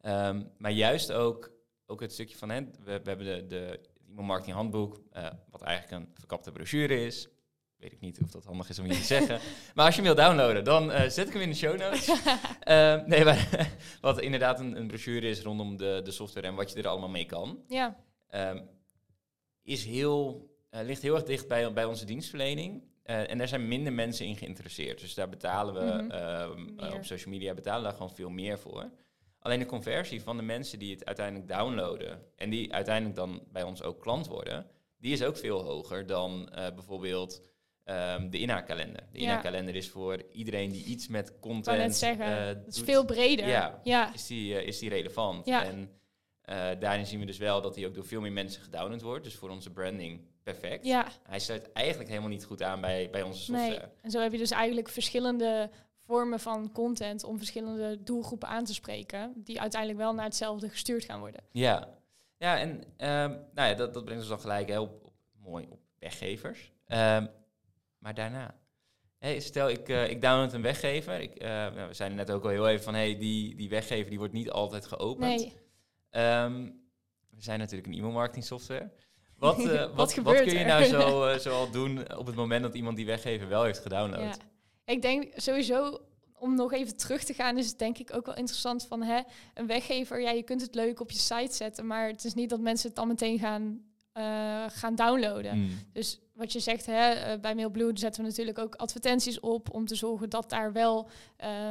Um, 0.00 0.50
maar 0.58 0.70
juist 0.70 1.12
ook, 1.12 1.52
ook 1.92 2.00
het 2.00 2.12
stukje 2.12 2.36
van, 2.36 2.50
hè, 2.50 2.60
we, 2.60 2.70
we 2.84 3.08
hebben 3.08 3.26
de, 3.26 3.46
de 3.46 3.80
e-mail 4.08 4.26
marketing 4.26 4.56
handboek, 4.56 5.00
wat 5.50 5.62
eigenlijk 5.62 6.02
een 6.02 6.10
verkapte 6.14 6.52
brochure 6.52 7.04
is 7.04 7.28
weet 7.82 7.92
ik 7.92 8.00
niet 8.00 8.20
of 8.22 8.30
dat 8.30 8.44
handig 8.44 8.68
is 8.68 8.78
om 8.78 8.86
je 8.86 8.92
te 8.92 9.02
zeggen. 9.02 9.40
Maar 9.74 9.86
als 9.86 9.94
je 9.96 10.02
hem 10.02 10.14
wil 10.14 10.24
downloaden, 10.24 10.64
dan 10.64 10.90
uh, 10.90 11.08
zet 11.08 11.26
ik 11.26 11.32
hem 11.32 11.42
in 11.42 11.48
de 11.48 11.54
show 11.54 11.78
notes. 11.78 12.08
uh, 12.08 13.04
nee, 13.12 13.24
maar 13.24 13.68
wat 14.00 14.20
inderdaad 14.20 14.60
een, 14.60 14.76
een, 14.76 14.86
brochure 14.86 15.28
is 15.28 15.42
rondom 15.42 15.76
de, 15.76 16.00
de 16.04 16.10
software 16.10 16.46
en 16.46 16.54
wat 16.54 16.72
je 16.72 16.78
er 16.78 16.88
allemaal 16.88 17.08
mee 17.08 17.26
kan. 17.26 17.62
Ja. 17.68 17.96
Um, 18.34 18.68
is 19.62 19.84
heel, 19.84 20.50
ligt 20.70 21.02
heel 21.02 21.14
erg 21.14 21.24
dicht 21.24 21.48
bij, 21.48 21.72
bij 21.72 21.84
onze 21.84 22.04
dienstverlening. 22.04 22.82
en 23.02 23.38
daar 23.38 23.48
zijn 23.48 23.68
minder 23.68 23.92
mensen 23.92 24.26
in 24.26 24.36
geïnteresseerd. 24.36 25.00
Dus 25.00 25.14
daar 25.14 25.28
betalen 25.28 25.74
we 25.74 26.02
mm 26.02 26.10
-hmm. 26.78 26.92
op 26.92 27.04
social 27.04 27.32
media 27.32 27.54
betalen 27.54 27.82
daar 27.82 27.92
gewoon 27.92 28.14
veel 28.14 28.30
meer 28.30 28.58
voor. 28.58 28.90
Alleen 29.42 29.58
de 29.58 29.66
conversie 29.66 30.22
van 30.22 30.36
de 30.36 30.42
mensen 30.42 30.78
die 30.78 30.92
het 30.92 31.04
uiteindelijk 31.04 31.48
downloaden 31.48 32.22
en 32.36 32.50
die 32.50 32.72
uiteindelijk 32.72 33.16
dan 33.16 33.42
bij 33.52 33.62
ons 33.62 33.82
ook 33.82 34.00
klant 34.00 34.26
worden, 34.26 34.66
die 34.98 35.12
is 35.12 35.22
ook 35.22 35.36
veel 35.36 35.62
hoger 35.62 36.06
dan 36.06 36.50
bijvoorbeeld 36.74 37.50
Um, 37.84 38.30
de 38.30 38.38
inhaakkalender. 38.38 39.02
De 39.12 39.18
inhaakkalender 39.18 39.74
is 39.74 39.90
voor 39.90 40.22
iedereen 40.32 40.70
die 40.70 40.84
iets 40.84 41.08
met 41.08 41.38
content. 41.40 41.76
Ik 41.76 41.82
net 41.82 41.96
zeggen, 41.96 42.28
uh, 42.28 42.44
het 42.44 42.76
is 42.76 42.80
veel 42.80 43.04
breder. 43.04 43.48
Ja, 43.48 43.80
ja. 43.82 44.14
Is, 44.14 44.26
die, 44.26 44.52
uh, 44.52 44.66
is 44.66 44.78
die 44.78 44.88
relevant. 44.88 45.46
Ja. 45.46 45.64
En 45.64 45.90
daarin 46.78 47.06
zien 47.06 47.20
we 47.20 47.26
dus 47.26 47.38
wel 47.38 47.60
dat 47.60 47.74
hij 47.76 47.86
ook 47.86 47.94
door 47.94 48.06
veel 48.06 48.20
meer 48.20 48.32
mensen 48.32 48.62
gedownload 48.62 49.02
wordt. 49.02 49.24
Dus 49.24 49.34
voor 49.34 49.50
onze 49.50 49.70
branding 49.70 50.20
perfect. 50.42 50.84
Ja. 50.84 51.06
Hij 51.22 51.38
sluit 51.38 51.72
eigenlijk 51.72 52.08
helemaal 52.08 52.30
niet 52.30 52.44
goed 52.44 52.62
aan 52.62 52.80
bij, 52.80 53.08
bij 53.10 53.22
onze 53.22 53.42
software. 53.42 53.70
Nee. 53.70 53.88
En 54.02 54.10
zo 54.10 54.20
heb 54.20 54.32
je 54.32 54.38
dus 54.38 54.50
eigenlijk 54.50 54.88
verschillende 54.88 55.70
vormen 56.06 56.40
van 56.40 56.72
content 56.72 57.24
om 57.24 57.38
verschillende 57.38 58.02
doelgroepen 58.02 58.48
aan 58.48 58.64
te 58.64 58.74
spreken, 58.74 59.32
die 59.36 59.60
uiteindelijk 59.60 60.00
wel 60.00 60.14
naar 60.14 60.24
hetzelfde 60.24 60.68
gestuurd 60.68 61.04
gaan 61.04 61.20
worden. 61.20 61.40
Ja, 61.50 61.88
ja 62.36 62.58
en 62.58 62.70
um, 62.70 63.46
nou 63.54 63.68
ja, 63.68 63.74
dat, 63.74 63.94
dat 63.94 64.04
brengt 64.04 64.20
ons 64.20 64.30
dan 64.30 64.40
gelijk 64.40 64.68
hè, 64.68 64.80
op, 64.80 65.04
op, 65.04 65.12
mooi 65.32 65.66
op 65.70 65.80
weggevers. 65.98 66.72
Um, 66.86 67.28
maar 67.98 68.14
daarna. 68.14 68.54
Hey, 69.18 69.40
stel, 69.40 69.68
ik, 69.68 69.88
uh, 69.88 70.10
ik 70.10 70.22
download 70.22 70.52
een 70.52 70.62
weggever. 70.62 71.20
Ik, 71.20 71.42
uh, 71.42 71.48
nou, 71.48 71.88
we 71.88 71.94
zijn 71.94 72.14
net 72.14 72.30
ook 72.30 72.44
al 72.44 72.50
heel 72.50 72.68
even 72.68 72.84
van, 72.84 72.94
hey, 72.94 73.18
die, 73.18 73.54
die 73.54 73.68
weggever 73.68 74.10
die 74.10 74.18
wordt 74.18 74.32
niet 74.32 74.50
altijd 74.50 74.86
geopend. 74.86 75.28
Nee. 75.28 75.54
Um, 76.44 76.80
we 77.30 77.42
zijn 77.42 77.58
natuurlijk 77.58 77.86
een 77.86 77.94
e-mailmarketing 77.94 78.44
software. 78.44 78.90
Wat, 79.36 79.58
uh, 79.58 79.66
wat, 79.80 79.94
wat, 79.94 80.14
wat, 80.14 80.42
kun 80.42 80.58
je 80.58 80.64
nou 80.64 80.84
zo, 80.84 81.28
zo 81.48 81.54
al 81.54 81.70
doen 81.70 82.16
op 82.16 82.26
het 82.26 82.34
moment 82.34 82.62
dat 82.62 82.74
iemand 82.74 82.96
die 82.96 83.06
weggever 83.06 83.48
wel 83.48 83.64
heeft 83.64 83.78
gedownload? 83.78 84.20
Ja. 84.20 84.51
Ik 84.84 85.02
denk 85.02 85.32
sowieso, 85.36 86.00
om 86.34 86.54
nog 86.54 86.72
even 86.72 86.96
terug 86.96 87.24
te 87.24 87.34
gaan, 87.34 87.58
is 87.58 87.68
het 87.68 87.78
denk 87.78 87.98
ik 87.98 88.14
ook 88.14 88.26
wel 88.26 88.36
interessant 88.36 88.86
van 88.86 89.02
hè, 89.02 89.20
een 89.54 89.66
weggever. 89.66 90.20
Ja, 90.20 90.30
je 90.30 90.42
kunt 90.42 90.60
het 90.60 90.74
leuk 90.74 91.00
op 91.00 91.10
je 91.10 91.18
site 91.18 91.54
zetten, 91.54 91.86
maar 91.86 92.06
het 92.06 92.24
is 92.24 92.34
niet 92.34 92.50
dat 92.50 92.60
mensen 92.60 92.86
het 92.86 92.96
dan 92.96 93.08
meteen 93.08 93.38
gaan 93.38 93.82
uh, 94.14 94.64
gaan 94.68 94.94
downloaden. 94.94 95.58
Mm. 95.58 95.70
Dus 95.92 96.20
wat 96.34 96.52
je 96.52 96.60
zegt, 96.60 96.86
hè, 96.86 97.34
uh, 97.34 97.40
bij 97.40 97.54
Mailblue 97.54 97.98
zetten 97.98 98.22
we 98.22 98.28
natuurlijk 98.28 98.58
ook 98.58 98.74
advertenties 98.74 99.40
op 99.40 99.74
om 99.74 99.86
te 99.86 99.94
zorgen 99.94 100.30
dat 100.30 100.50
daar 100.50 100.72
wel, 100.72 101.08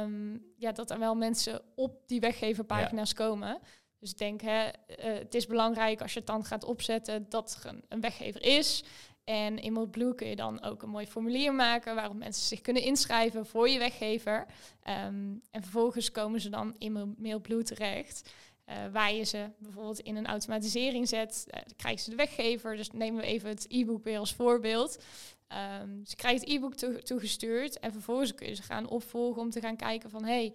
um, 0.02 0.44
ja, 0.56 0.72
dat 0.72 0.90
er 0.90 0.98
wel 0.98 1.14
mensen 1.14 1.62
op 1.74 2.02
die 2.06 2.20
weggeverpagina's 2.20 3.10
ja. 3.10 3.16
komen. 3.16 3.58
Dus 3.98 4.10
ik 4.10 4.18
denk, 4.18 4.40
hè, 4.40 4.64
uh, 4.66 4.72
het 5.18 5.34
is 5.34 5.46
belangrijk 5.46 6.00
als 6.00 6.12
je 6.12 6.18
het 6.18 6.28
dan 6.28 6.44
gaat 6.44 6.64
opzetten 6.64 7.26
dat 7.28 7.58
er 7.62 7.70
een, 7.70 7.84
een 7.88 8.00
weggever 8.00 8.42
is. 8.42 8.84
En 9.24 9.58
in 9.58 9.72
Mailblue 9.72 10.14
kun 10.14 10.26
je 10.26 10.36
dan 10.36 10.62
ook 10.62 10.82
een 10.82 10.88
mooi 10.88 11.06
formulier 11.06 11.54
maken 11.54 11.94
waarop 11.94 12.16
mensen 12.16 12.46
zich 12.46 12.60
kunnen 12.60 12.82
inschrijven 12.82 13.46
voor 13.46 13.68
je 13.68 13.78
weggever. 13.78 14.46
Ehm, 14.82 15.34
en 15.50 15.62
vervolgens 15.62 16.10
komen 16.10 16.40
ze 16.40 16.48
dan 16.48 16.74
in 16.78 17.14
Mailblue 17.18 17.62
terecht. 17.62 18.32
Uh, 18.68 18.76
waar 18.92 19.12
je 19.12 19.24
ze 19.24 19.50
bijvoorbeeld 19.58 20.00
in 20.00 20.16
een 20.16 20.26
automatisering 20.26 21.08
zet, 21.08 21.44
uh, 21.46 21.54
dan 21.54 21.76
krijgen 21.76 22.02
ze 22.02 22.10
de 22.10 22.16
weggever. 22.16 22.76
Dus 22.76 22.90
nemen 22.90 23.20
we 23.20 23.26
even 23.26 23.48
het 23.48 23.66
e-book 23.68 24.04
weer 24.04 24.18
als 24.18 24.34
voorbeeld. 24.34 25.02
Um, 25.82 26.04
ze 26.06 26.16
krijgen 26.16 26.40
het 26.40 26.48
e-book 26.48 26.74
toegestuurd 27.04 27.78
en 27.78 27.92
vervolgens 27.92 28.34
kun 28.34 28.48
je 28.48 28.54
ze 28.54 28.62
gaan 28.62 28.88
opvolgen 28.88 29.42
om 29.42 29.50
te 29.50 29.60
gaan 29.60 29.76
kijken 29.76 30.10
van 30.10 30.24
hey, 30.24 30.54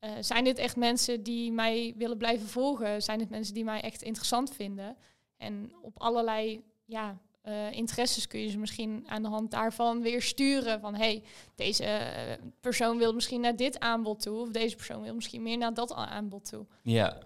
uh, 0.00 0.10
zijn 0.20 0.44
dit 0.44 0.58
echt 0.58 0.76
mensen 0.76 1.22
die 1.22 1.52
mij 1.52 1.94
willen 1.96 2.18
blijven 2.18 2.48
volgen? 2.48 3.02
Zijn 3.02 3.18
dit 3.18 3.30
mensen 3.30 3.54
die 3.54 3.64
mij 3.64 3.80
echt 3.80 4.02
interessant 4.02 4.54
vinden? 4.54 4.96
En 5.36 5.72
op 5.82 6.00
allerlei 6.00 6.62
ja, 6.84 7.18
uh, 7.48 7.72
interesses 7.72 8.26
kun 8.26 8.40
je 8.40 8.50
ze 8.50 8.58
misschien 8.58 9.04
aan 9.08 9.22
de 9.22 9.28
hand 9.28 9.50
daarvan 9.50 10.02
weer 10.02 10.22
sturen. 10.22 10.80
Van 10.80 10.94
hey, 10.94 11.22
deze 11.54 11.84
uh, 11.84 12.46
persoon 12.60 12.98
wil 12.98 13.12
misschien 13.12 13.40
naar 13.40 13.56
dit 13.56 13.78
aanbod 13.78 14.22
toe. 14.22 14.40
Of 14.40 14.50
deze 14.50 14.76
persoon 14.76 15.02
wil 15.02 15.14
misschien 15.14 15.42
meer 15.42 15.58
naar 15.58 15.74
dat 15.74 15.94
aanbod 15.94 16.48
toe. 16.48 16.66
Ja. 16.82 17.18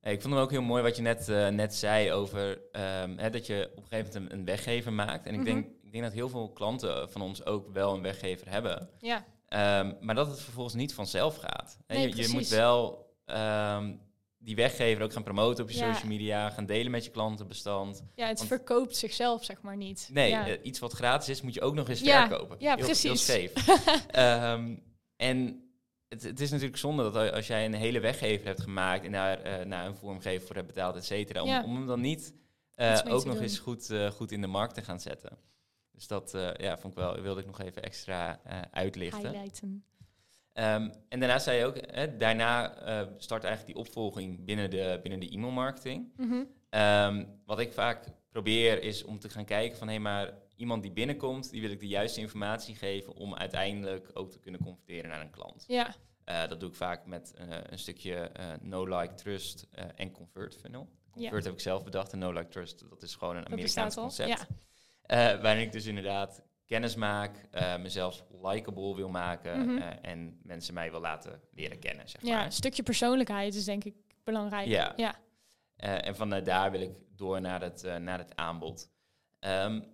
Hey, 0.00 0.12
ik 0.12 0.20
vond 0.20 0.34
hem 0.34 0.42
ook 0.42 0.50
heel 0.50 0.62
mooi 0.62 0.82
wat 0.82 0.96
je 0.96 1.02
net, 1.02 1.28
uh, 1.28 1.48
net 1.48 1.74
zei 1.74 2.12
over 2.12 2.50
um, 2.50 3.18
hè, 3.18 3.30
dat 3.30 3.46
je 3.46 3.70
op 3.70 3.82
een 3.82 3.88
gegeven 3.88 4.12
moment 4.12 4.32
een, 4.32 4.38
een 4.38 4.44
weggever 4.44 4.92
maakt. 4.92 5.26
En 5.26 5.34
ik, 5.34 5.40
mm 5.40 5.46
-hmm. 5.46 5.54
denk, 5.54 5.66
ik 5.82 5.92
denk 5.92 6.04
dat 6.04 6.12
heel 6.12 6.28
veel 6.28 6.52
klanten 6.52 7.10
van 7.10 7.20
ons 7.20 7.44
ook 7.44 7.72
wel 7.72 7.94
een 7.94 8.02
weggever 8.02 8.50
hebben. 8.50 8.90
Ja. 8.98 9.24
Um, 9.80 9.96
maar 10.00 10.14
dat 10.14 10.26
het 10.26 10.40
vervolgens 10.40 10.74
niet 10.74 10.94
vanzelf 10.94 11.36
gaat. 11.36 11.78
Nee, 11.86 12.08
je, 12.08 12.22
je, 12.22 12.28
moet 12.28 12.48
wel 12.48 13.06
um, 13.26 14.00
die 14.46 14.56
weggever 14.56 15.02
ook 15.02 15.12
gaan 15.12 15.22
promoten 15.22 15.64
op 15.64 15.70
je 15.70 15.78
ja. 15.78 15.92
social 15.92 16.10
media, 16.10 16.50
gaan 16.50 16.66
delen 16.66 16.90
met 16.90 17.04
je 17.04 17.10
klantenbestand. 17.10 18.04
Ja, 18.14 18.26
het 18.26 18.36
Want, 18.36 18.48
verkoopt 18.48 18.96
zichzelf 18.96 19.44
zeg 19.44 19.60
maar 19.60 19.76
niet. 19.76 20.08
Nee, 20.12 20.30
ja. 20.30 20.48
uh, 20.48 20.54
iets 20.62 20.78
wat 20.78 20.92
gratis 20.92 21.28
is, 21.28 21.42
moet 21.42 21.54
je 21.54 21.60
ook 21.60 21.74
nog 21.74 21.88
eens 21.88 22.00
verkopen. 22.00 22.56
Ja, 22.58 22.74
heel, 22.74 22.84
precies. 22.84 23.26
Heel 23.26 23.48
um, 24.52 24.82
en 25.16 25.62
het, 26.08 26.22
het, 26.22 26.40
is 26.40 26.50
natuurlijk 26.50 26.78
zonde 26.78 27.10
dat 27.10 27.32
als 27.32 27.46
jij 27.46 27.64
een 27.64 27.74
hele 27.74 28.00
weggever 28.00 28.46
hebt 28.46 28.60
gemaakt 28.60 29.04
en 29.04 29.12
daar 29.12 29.60
uh, 29.60 29.66
naar 29.66 29.86
een 29.86 29.96
vormgever 29.96 30.46
voor 30.46 30.56
hebt 30.56 30.66
betaald, 30.66 30.96
et 30.96 31.04
cetera, 31.04 31.42
om, 31.42 31.64
om 31.64 31.74
hem 31.76 31.86
dan 31.86 32.00
niet 32.00 32.34
uh, 32.76 32.98
ook 33.04 33.24
nog 33.24 33.34
doen. 33.34 33.42
eens 33.42 33.58
goed, 33.58 33.92
goed 34.12 34.32
in 34.32 34.40
de 34.40 34.46
markt 34.46 34.74
te 34.74 34.82
gaan 34.82 35.00
zetten. 35.00 35.38
Dus 35.90 36.06
dat 36.06 36.30
ja, 36.56 36.78
vond 36.78 36.92
ik 36.92 36.98
wel, 36.98 37.20
wilde 37.20 37.40
ik 37.40 37.46
nog 37.46 37.60
even 37.60 37.82
extra 37.82 38.40
uitlichten. 38.70 39.30
Highlighten. 39.30 39.84
Um, 40.58 40.92
en 41.08 41.20
daarna 41.20 41.38
zei 41.38 41.58
je 41.58 41.64
ook, 41.64 41.76
hè, 41.86 42.16
daarna 42.16 42.86
uh, 42.88 43.08
start 43.16 43.44
eigenlijk 43.44 43.74
die 43.74 43.84
opvolging 43.84 44.44
binnen 44.44 44.70
de, 44.70 45.00
binnen 45.02 45.20
de 45.20 45.30
e-mailmarketing. 45.30 46.12
Mm 46.16 46.28
-hmm. 46.30 46.80
um, 46.80 47.40
wat 47.44 47.58
ik 47.58 47.72
vaak 47.72 48.04
probeer 48.28 48.82
is 48.82 49.04
om 49.04 49.18
te 49.18 49.28
gaan 49.28 49.44
kijken 49.44 49.78
van 49.78 49.86
hé, 49.86 49.92
hey, 49.92 50.02
maar 50.02 50.34
iemand 50.54 50.82
die 50.82 50.92
binnenkomt, 50.92 51.50
die 51.50 51.60
wil 51.60 51.70
ik 51.70 51.80
de 51.80 51.88
juiste 51.88 52.20
informatie 52.20 52.74
geven 52.74 53.14
om 53.14 53.34
uiteindelijk 53.34 54.10
ook 54.12 54.30
te 54.30 54.38
kunnen 54.38 54.60
converteren 54.60 55.10
naar 55.10 55.20
een 55.20 55.30
klant. 55.30 55.64
Ja. 55.66 55.94
Uh, 56.28 56.48
dat 56.48 56.60
doe 56.60 56.68
ik 56.68 56.74
vaak 56.74 57.06
met 57.06 57.34
uh, 57.40 57.56
een 57.62 57.78
stukje 57.78 58.30
no 58.60 58.98
like 58.98 59.14
trust 59.14 59.68
en 59.94 60.12
convert 60.12 60.56
funnel. 60.56 60.88
Convert 61.10 61.42
ja. 61.42 61.48
heb 61.48 61.58
ik 61.58 61.64
zelf 61.64 61.84
bedacht 61.84 62.12
en 62.12 62.18
no 62.18 62.32
like 62.32 62.48
trust, 62.48 62.84
dat 62.88 63.02
is 63.02 63.14
gewoon 63.14 63.36
een 63.36 63.46
Amerikaans 63.46 63.94
concept. 63.94 64.46
Ja. 65.06 65.40
waarin 65.40 65.62
ik 65.62 65.72
dus 65.72 65.86
inderdaad 65.86 66.42
kennis 66.66 66.94
maak, 66.94 67.48
uh, 67.54 67.76
mezelf 67.78 68.24
likable 68.42 68.94
wil 68.94 69.08
maken 69.08 69.60
Mhm. 69.60 69.76
uh, 69.76 69.84
en 70.02 70.40
mensen 70.42 70.74
mij 70.74 70.90
wil 70.90 71.00
laten 71.00 71.40
leren 71.50 71.78
kennen. 71.78 72.08
Zeg 72.08 72.22
Ja, 72.22 72.36
maar. 72.36 72.44
een 72.44 72.52
stukje 72.52 72.82
persoonlijkheid 72.82 73.54
is 73.54 73.64
denk 73.64 73.84
ik 73.84 73.94
belangrijk. 74.24 74.66
Ja. 74.66 74.92
ja. 74.96 75.14
Uh, 75.84 76.06
en 76.06 76.16
vanuit 76.16 76.44
daar 76.44 76.70
wil 76.70 76.80
ik 76.80 76.90
door 77.16 77.40
naar 77.40 77.60
het, 77.62 77.82
naar 78.00 78.18
het 78.18 78.36
aanbod. 78.36 78.90
Um, 79.40 79.84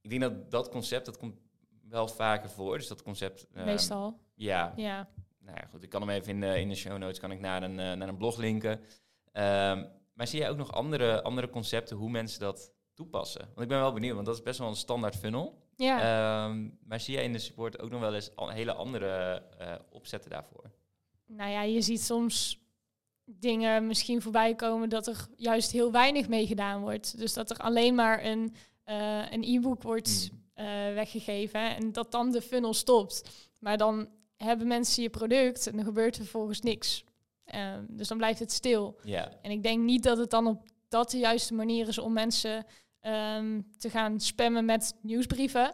ik 0.00 0.10
denk 0.10 0.22
dat 0.22 0.50
dat 0.50 0.68
concept, 0.68 1.06
dat 1.06 1.16
komt 1.18 1.40
wel 1.88 2.08
vaker 2.08 2.50
voor. 2.50 2.78
Dus 2.78 2.88
dat 2.88 3.02
concept... 3.02 3.46
um, 3.56 3.64
Meestal. 3.64 4.20
Ja, 4.34 4.72
Ja. 4.76 5.08
nou 5.40 5.56
ja, 5.60 5.66
goed. 5.70 5.82
Ik 5.82 5.88
kan 5.88 6.00
hem 6.00 6.10
even 6.10 6.28
in 6.32 6.40
de, 6.40 6.60
in 6.60 6.68
de 6.68 6.74
show 6.74 6.98
notes 6.98 7.18
kan 7.18 7.30
ik 7.32 7.40
naar, 7.40 7.62
een, 7.62 7.74
naar 7.74 8.08
een 8.08 8.16
blog 8.16 8.36
linken. 8.36 8.70
Um, 8.72 9.88
maar 10.12 10.26
zie 10.26 10.38
jij 10.40 10.50
ook 10.50 10.56
nog 10.56 10.72
andere, 10.72 11.22
andere 11.22 11.48
concepten 11.50 11.96
hoe 11.96 12.10
mensen 12.10 12.40
dat 12.40 12.72
toepassen? 12.94 13.40
Want 13.40 13.60
ik 13.60 13.68
ben 13.68 13.78
wel 13.78 13.92
benieuwd, 13.92 14.14
want 14.14 14.26
dat 14.26 14.34
is 14.36 14.42
best 14.42 14.58
wel 14.58 14.68
een 14.68 14.76
standaard 14.76 15.16
funnel. 15.16 15.60
Ja. 15.82 16.44
Um, 16.44 16.78
maar 16.84 17.00
zie 17.00 17.14
jij 17.14 17.24
in 17.24 17.32
de 17.32 17.38
support 17.38 17.80
ook 17.80 17.90
nog 17.90 18.00
wel 18.00 18.14
eens 18.14 18.30
hele 18.36 18.72
andere 18.72 19.42
uh, 19.60 19.74
opzetten 19.90 20.30
daarvoor? 20.30 20.70
Nou 21.26 21.50
ja, 21.50 21.62
je 21.62 21.80
ziet 21.80 22.02
soms 22.02 22.60
dingen 23.24 23.86
misschien 23.86 24.22
voorbij 24.22 24.54
komen 24.54 24.88
dat 24.88 25.06
er 25.06 25.26
juist 25.36 25.72
heel 25.72 25.92
weinig 25.92 26.28
mee 26.28 26.46
gedaan 26.46 26.80
wordt. 26.80 27.18
Dus 27.18 27.32
dat 27.32 27.50
er 27.50 27.56
alleen 27.56 27.94
maar 27.94 28.24
een, 28.24 28.54
uh, 28.86 29.32
een 29.32 29.42
e-book 29.42 29.82
wordt 29.82 30.30
mm. 30.32 30.64
uh, 30.64 30.94
weggegeven 30.94 31.76
en 31.76 31.92
dat 31.92 32.12
dan 32.12 32.30
de 32.30 32.42
funnel 32.42 32.74
stopt. 32.74 33.30
Maar 33.58 33.76
dan 33.76 34.08
hebben 34.36 34.66
mensen 34.66 35.02
je 35.02 35.10
product 35.10 35.66
en 35.66 35.78
er 35.78 35.84
gebeurt 35.84 36.16
vervolgens 36.16 36.60
niks. 36.60 37.04
Uh, 37.54 37.74
dus 37.88 38.08
dan 38.08 38.16
blijft 38.16 38.38
het 38.38 38.52
stil. 38.52 38.98
Yeah. 39.02 39.32
En 39.42 39.50
ik 39.50 39.62
denk 39.62 39.82
niet 39.82 40.02
dat 40.02 40.18
het 40.18 40.30
dan 40.30 40.46
op 40.46 40.66
dat 40.88 41.10
de 41.10 41.18
juiste 41.18 41.54
manier 41.54 41.88
is 41.88 41.98
om 41.98 42.12
mensen 42.12 42.66
um, 43.02 43.66
te 43.78 43.90
gaan 43.90 44.20
spammen 44.20 44.64
met 44.64 44.94
nieuwsbrieven. 45.02 45.72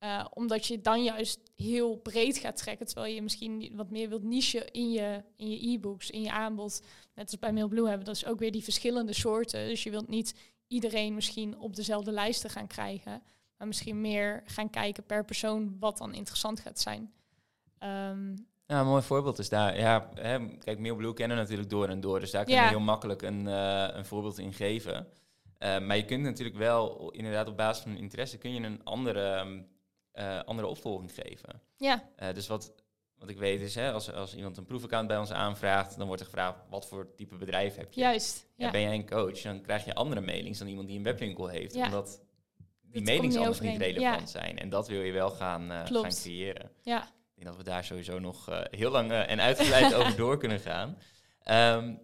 Uh, 0.00 0.24
omdat 0.30 0.66
je 0.66 0.80
dan 0.80 1.02
juist 1.02 1.40
heel 1.56 1.96
breed 1.96 2.38
gaat 2.38 2.56
trekken, 2.56 2.86
terwijl 2.86 3.14
je 3.14 3.22
misschien 3.22 3.72
wat 3.74 3.90
meer 3.90 4.08
wilt 4.08 4.22
niche 4.22 4.68
in 4.72 4.92
je 4.92 5.22
in 5.36 5.50
je 5.50 5.68
e-books, 5.68 6.10
in 6.10 6.22
je 6.22 6.30
aanbod. 6.30 6.82
Net 7.14 7.30
als 7.30 7.38
bij 7.38 7.52
Mailblue 7.52 7.88
hebben, 7.88 8.06
dat 8.06 8.16
is 8.16 8.26
ook 8.26 8.38
weer 8.38 8.52
die 8.52 8.62
verschillende 8.62 9.12
soorten. 9.12 9.66
Dus 9.68 9.82
je 9.82 9.90
wilt 9.90 10.08
niet 10.08 10.34
iedereen 10.68 11.14
misschien 11.14 11.58
op 11.58 11.76
dezelfde 11.76 12.10
lijsten 12.12 12.50
gaan 12.50 12.66
krijgen, 12.66 13.22
maar 13.56 13.66
misschien 13.66 14.00
meer 14.00 14.42
gaan 14.44 14.70
kijken 14.70 15.04
per 15.06 15.24
persoon 15.24 15.76
wat 15.78 15.98
dan 15.98 16.14
interessant 16.14 16.60
gaat 16.60 16.80
zijn. 16.80 17.12
Um, 17.82 18.46
ja, 18.66 18.80
een 18.80 18.86
mooi 18.86 19.02
voorbeeld 19.02 19.38
is 19.38 19.48
daar. 19.48 19.78
Ja, 19.78 20.10
hè, 20.14 20.56
kijk, 20.56 20.78
Mailblue 20.78 21.14
kennen 21.14 21.36
natuurlijk 21.36 21.70
door 21.70 21.88
en 21.88 22.00
door, 22.00 22.20
dus 22.20 22.30
daar 22.30 22.44
kun 22.44 22.54
je 22.54 22.60
Ja. 22.60 22.68
heel 22.68 22.80
makkelijk 22.80 23.22
een, 23.22 23.46
uh, 23.46 23.88
een 23.92 24.04
voorbeeld 24.06 24.38
in 24.38 24.52
geven. 24.52 25.06
Uh, 25.58 25.78
maar 25.78 25.96
je 25.96 26.04
kunt 26.04 26.22
natuurlijk 26.22 26.56
wel, 26.56 27.10
inderdaad 27.10 27.48
op 27.48 27.56
basis 27.56 27.82
van 27.82 27.92
een 27.92 27.98
interesse, 27.98 28.38
kun 28.38 28.54
je 28.54 28.60
een 28.60 28.80
andere, 28.84 29.38
um, 29.38 29.68
uh, 30.14 30.40
andere 30.44 30.68
opvolging 30.68 31.12
geven. 31.14 31.62
Ja, 31.76 32.10
Uh, 32.22 32.32
dus 32.34 32.46
wat, 32.46 32.74
wat 33.18 33.28
ik 33.28 33.38
weet 33.38 33.60
is, 33.60 33.74
hè, 33.74 33.92
als, 33.92 34.12
als 34.12 34.34
iemand 34.34 34.56
een 34.56 34.64
proefaccount 34.64 35.08
bij 35.08 35.18
ons 35.18 35.32
aanvraagt, 35.32 35.96
dan 35.96 36.06
wordt 36.06 36.22
er 36.22 36.28
gevraagd, 36.28 36.58
wat 36.68 36.86
voor 36.88 37.14
type 37.14 37.36
bedrijf 37.36 37.76
heb 37.76 37.92
je? 37.92 38.00
juist. 38.00 38.46
Ja, 38.56 38.66
Ja. 38.66 38.72
Ben 38.72 38.80
jij 38.80 38.94
een 38.94 39.06
coach, 39.08 39.40
dan 39.40 39.60
krijg 39.60 39.84
je 39.84 39.94
andere 39.94 40.20
mailings 40.20 40.58
dan 40.58 40.68
iemand 40.68 40.88
die 40.88 40.96
een 40.96 41.02
webwinkel 41.04 41.46
heeft, 41.48 41.74
Ja. 41.74 41.84
omdat 41.84 42.22
die 42.82 43.02
mailings 43.02 43.34
niet 43.34 43.44
anders 43.44 43.60
niet 43.60 43.78
relevant 43.80 44.30
zijn. 44.30 44.58
En 44.58 44.68
dat 44.68 44.88
wil 44.88 45.00
je 45.02 45.12
wel 45.12 45.30
gaan, 45.30 45.70
gaan 45.70 46.08
creëren. 46.08 46.70
Ja, 46.82 47.02
Ik 47.02 47.34
denk 47.34 47.46
dat 47.46 47.56
we 47.56 47.62
daar 47.62 47.84
sowieso 47.84 48.18
nog 48.18 48.48
heel 48.70 48.90
lang 48.90 49.12
en 49.12 49.40
uitgebreid 49.40 49.94
over 49.98 50.16
door 50.16 50.38
kunnen 50.38 50.60
gaan. 50.60 50.98
Um, 51.76 52.00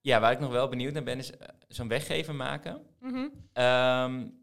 ja, 0.00 0.20
waar 0.20 0.32
ik 0.32 0.40
nog 0.40 0.50
wel 0.50 0.68
benieuwd 0.68 0.92
naar 0.92 1.02
ben, 1.02 1.18
is 1.18 1.30
uh, 1.30 1.36
zo'n 1.68 1.88
weggever 1.88 2.34
maken. 2.34 2.82
Mhm. 3.00 3.16
Um, 3.16 4.38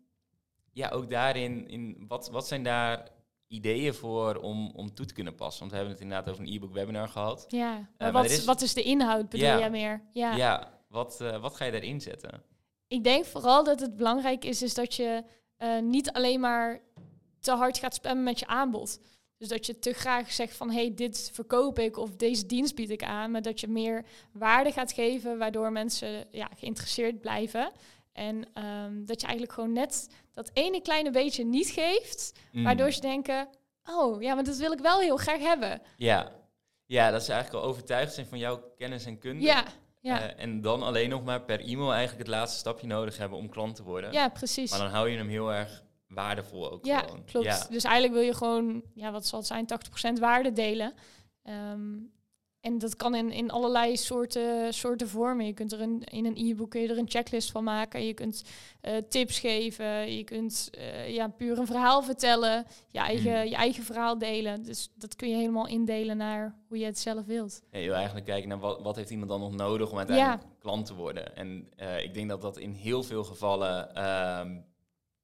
ja, 0.71 0.89
ook 0.89 1.09
daarin, 1.09 1.67
in, 1.67 2.05
wat, 2.07 2.29
wat 2.29 2.47
zijn 2.47 2.63
daar 2.63 3.07
ideeën 3.47 3.93
voor 3.93 4.35
om, 4.35 4.71
om 4.75 4.93
toe 4.93 5.05
te 5.05 5.13
kunnen 5.13 5.35
passen? 5.35 5.59
Want 5.59 5.71
we 5.71 5.77
hebben 5.77 5.93
het 5.95 6.03
inderdaad 6.03 6.29
over 6.29 6.43
een 6.47 6.53
e-book 6.53 6.73
webinar 6.73 7.07
gehad. 7.07 7.45
ja. 7.47 7.71
Maar 7.73 7.87
maar 7.97 8.11
wat, 8.11 8.25
is- 8.31 8.45
wat 8.45 8.61
is 8.61 8.73
de 8.73 8.83
inhoud, 8.83 9.29
bedoel 9.29 9.45
Ja. 9.47 9.59
jij 9.59 9.69
meer? 9.69 10.01
Ja, 10.13 10.35
Ja. 10.35 10.71
wat, 10.89 11.19
uh, 11.21 11.41
wat 11.41 11.55
ga 11.55 11.65
je 11.65 11.71
daarin 11.71 12.01
zetten? 12.01 12.43
Ik 12.87 13.03
denk 13.03 13.25
vooral 13.25 13.63
dat 13.63 13.79
het 13.79 13.95
belangrijk 13.95 14.45
is, 14.45 14.61
is 14.61 14.73
dat 14.73 14.93
je 14.95 15.23
eh, 15.57 15.79
niet 15.79 16.11
alleen 16.11 16.39
maar 16.39 16.81
te 17.39 17.51
hard 17.51 17.77
gaat 17.77 17.93
spammen 17.93 18.23
met 18.23 18.39
je 18.39 18.47
aanbod. 18.47 18.99
Dus 19.37 19.47
dat 19.47 19.65
je 19.65 19.79
te 19.79 19.93
graag 19.93 20.31
zegt 20.31 20.55
van, 20.55 20.71
hey, 20.71 20.93
dit 20.95 21.29
verkoop 21.33 21.79
ik 21.79 21.97
of 21.97 22.15
deze 22.15 22.45
dienst 22.45 22.75
bied 22.75 22.89
ik 22.89 23.03
aan. 23.03 23.31
Maar 23.31 23.41
dat 23.41 23.59
je 23.59 23.67
meer 23.67 24.05
waarde 24.31 24.71
gaat 24.71 24.91
geven, 24.91 25.37
waardoor 25.37 25.71
mensen 25.71 26.25
ja, 26.31 26.49
geïnteresseerd 26.57 27.21
blijven. 27.21 27.71
En 28.13 28.45
ehm, 28.53 29.05
dat 29.05 29.21
je 29.21 29.27
eigenlijk 29.27 29.53
gewoon 29.55 29.73
net 29.73 30.07
dat 30.33 30.49
ene 30.53 30.81
kleine 30.81 31.11
beetje 31.11 31.45
niet 31.45 31.69
geeft, 31.69 32.31
Mm. 32.51 32.63
waardoor 32.63 32.91
ze 32.91 33.01
denken, 33.01 33.47
oh 33.85 34.21
ja, 34.21 34.33
maar 34.35 34.43
dat 34.43 34.57
wil 34.57 34.71
ik 34.71 34.79
wel 34.79 34.99
heel 34.99 35.17
graag 35.17 35.39
hebben. 35.39 35.81
Ja. 35.97 36.31
ja, 36.85 37.11
dat 37.11 37.23
ze 37.23 37.31
eigenlijk 37.33 37.63
al 37.63 37.69
overtuigd 37.69 38.13
zijn 38.13 38.25
van 38.27 38.37
jouw 38.37 38.73
kennis 38.77 39.05
en 39.05 39.17
kunde. 39.19 39.45
Ja, 39.45 39.63
ja, 40.01 40.21
Eh, 40.21 40.43
en 40.43 40.61
dan 40.61 40.83
alleen 40.83 41.09
nog 41.09 41.23
maar 41.23 41.41
per 41.41 41.59
e-mail 41.59 41.93
eigenlijk 41.93 42.27
het 42.27 42.35
laatste 42.37 42.57
stapje 42.59 42.87
nodig 42.87 43.17
hebben 43.17 43.37
om 43.37 43.49
klant 43.49 43.75
te 43.75 43.83
worden. 43.83 44.11
ja, 44.11 44.29
precies. 44.29 44.69
Maar 44.71 44.79
dan 44.79 44.89
hou 44.89 45.09
je 45.09 45.17
hem 45.17 45.27
heel 45.29 45.53
erg 45.53 45.83
waardevol 46.07 46.71
ook 46.71 46.85
Ja, 46.85 46.99
gewoon. 46.99 47.23
klopt. 47.25 47.45
Ja. 47.45 47.67
Dus 47.69 47.83
eigenlijk 47.83 48.13
wil 48.13 48.23
je 48.23 48.33
gewoon, 48.33 48.83
ja, 48.93 49.11
wat 49.11 49.27
zal 49.27 49.39
het 49.39 49.47
zijn, 49.47 49.65
80% 49.65 50.19
waarde 50.19 50.51
delen. 50.53 50.93
Ehm, 51.43 51.95
en 52.59 52.77
dat 52.77 52.95
kan 52.95 53.15
in, 53.15 53.31
in 53.31 53.51
allerlei 53.51 53.97
soorten, 53.97 54.73
soorten 54.73 55.09
vormen. 55.09 55.45
Je 55.45 55.53
kunt 55.53 55.71
er 55.71 55.81
een, 55.81 56.03
in 56.03 56.25
een 56.25 56.35
e-book 56.37 56.69
kun 56.69 56.81
je 56.81 56.87
er 56.87 56.97
een 56.97 57.09
checklist 57.09 57.51
van 57.51 57.63
maken. 57.63 58.05
Je 58.05 58.13
kunt 58.13 58.43
eh, 58.81 58.97
tips 59.09 59.39
geven. 59.39 60.15
Je 60.15 60.23
kunt 60.23 60.69
eh, 60.71 61.09
ja, 61.13 61.27
puur 61.27 61.57
een 61.59 61.65
verhaal 61.65 62.03
vertellen. 62.03 62.65
Je 62.89 62.99
eigen, 62.99 63.31
Mm. 63.41 63.47
je 63.47 63.55
eigen 63.55 63.83
verhaal 63.83 64.17
delen. 64.17 64.63
Dus 64.63 64.89
dat 64.95 65.15
kun 65.15 65.29
je 65.29 65.35
helemaal 65.35 65.67
indelen 65.67 66.17
naar 66.17 66.55
hoe 66.67 66.77
je 66.77 66.85
het 66.85 66.99
zelf 66.99 67.25
wilt. 67.25 67.61
Ja, 67.71 67.79
je 67.79 67.85
wil 67.85 67.95
eigenlijk 67.95 68.25
kijken 68.25 68.49
naar 68.49 68.59
wat, 68.59 68.81
wat 68.81 68.95
heeft 68.95 69.09
iemand 69.09 69.29
dan 69.29 69.39
nog 69.39 69.55
nodig 69.55 69.91
om 69.91 69.97
uiteindelijk 69.97 70.43
klant 70.59 70.85
te 70.85 70.93
worden. 70.93 71.35
En 71.35 71.69
eh, 71.75 72.03
ik 72.03 72.13
denk 72.13 72.29
dat 72.29 72.41
dat 72.41 72.57
in 72.57 72.71
heel 72.71 73.03
veel 73.03 73.23
gevallen, 73.23 73.95
ehm, 73.95 74.57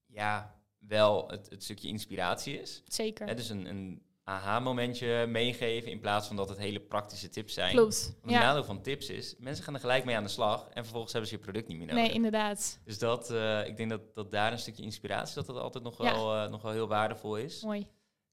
ja, 0.08 0.56
wel 0.88 1.28
het, 1.30 1.50
het 1.50 1.64
stukje 1.64 1.88
inspiratie 1.88 2.60
is. 2.62 2.82
Zeker. 2.88 3.28
Hè, 3.28 3.36
dus 3.36 3.50
een, 3.50 3.66
een 3.66 4.02
aha-momentje 4.24 5.26
meegeven 5.28 5.92
in 5.92 6.00
plaats 6.00 6.28
van 6.28 6.36
dat 6.36 6.50
het 6.50 6.58
hele 6.58 6.80
praktische 6.80 7.30
tips 7.30 7.54
zijn. 7.54 7.76
Klopt. 7.76 8.04
Want 8.06 8.22
het 8.22 8.32
Ja. 8.32 8.40
nadeel 8.40 8.64
van 8.64 8.82
tips 8.82 9.10
is, 9.10 9.36
mensen 9.38 9.64
gaan 9.64 9.74
er 9.74 9.80
gelijk 9.80 10.06
mee 10.06 10.16
aan 10.16 10.24
de 10.24 10.30
slag 10.30 10.68
en 10.74 10.84
vervolgens 10.84 11.12
hebben 11.14 11.30
ze 11.32 11.36
je 11.36 11.42
product 11.42 11.68
niet 11.68 11.78
meer 11.78 11.88
nodig. 11.88 12.04
Nee, 12.04 12.14
inderdaad. 12.14 12.80
Dus 12.84 13.00
dat, 13.00 13.32
eh, 13.32 13.68
ik 13.68 13.78
denk 13.78 13.90
dat, 13.90 14.16
dat 14.16 14.32
daar 14.32 14.52
een 14.52 14.60
stukje 14.60 14.84
inspiratie, 14.84 15.36
dat 15.36 15.46
dat 15.46 15.58
altijd 15.58 15.84
nog 15.84 15.98
Ja. 16.04 16.14
wel, 16.14 16.36
eh, 16.36 16.50
nog 16.52 16.62
wel 16.62 16.72
heel 16.72 16.88
waardevol 16.88 17.38
is. 17.38 17.64
Mooi. 17.64 17.88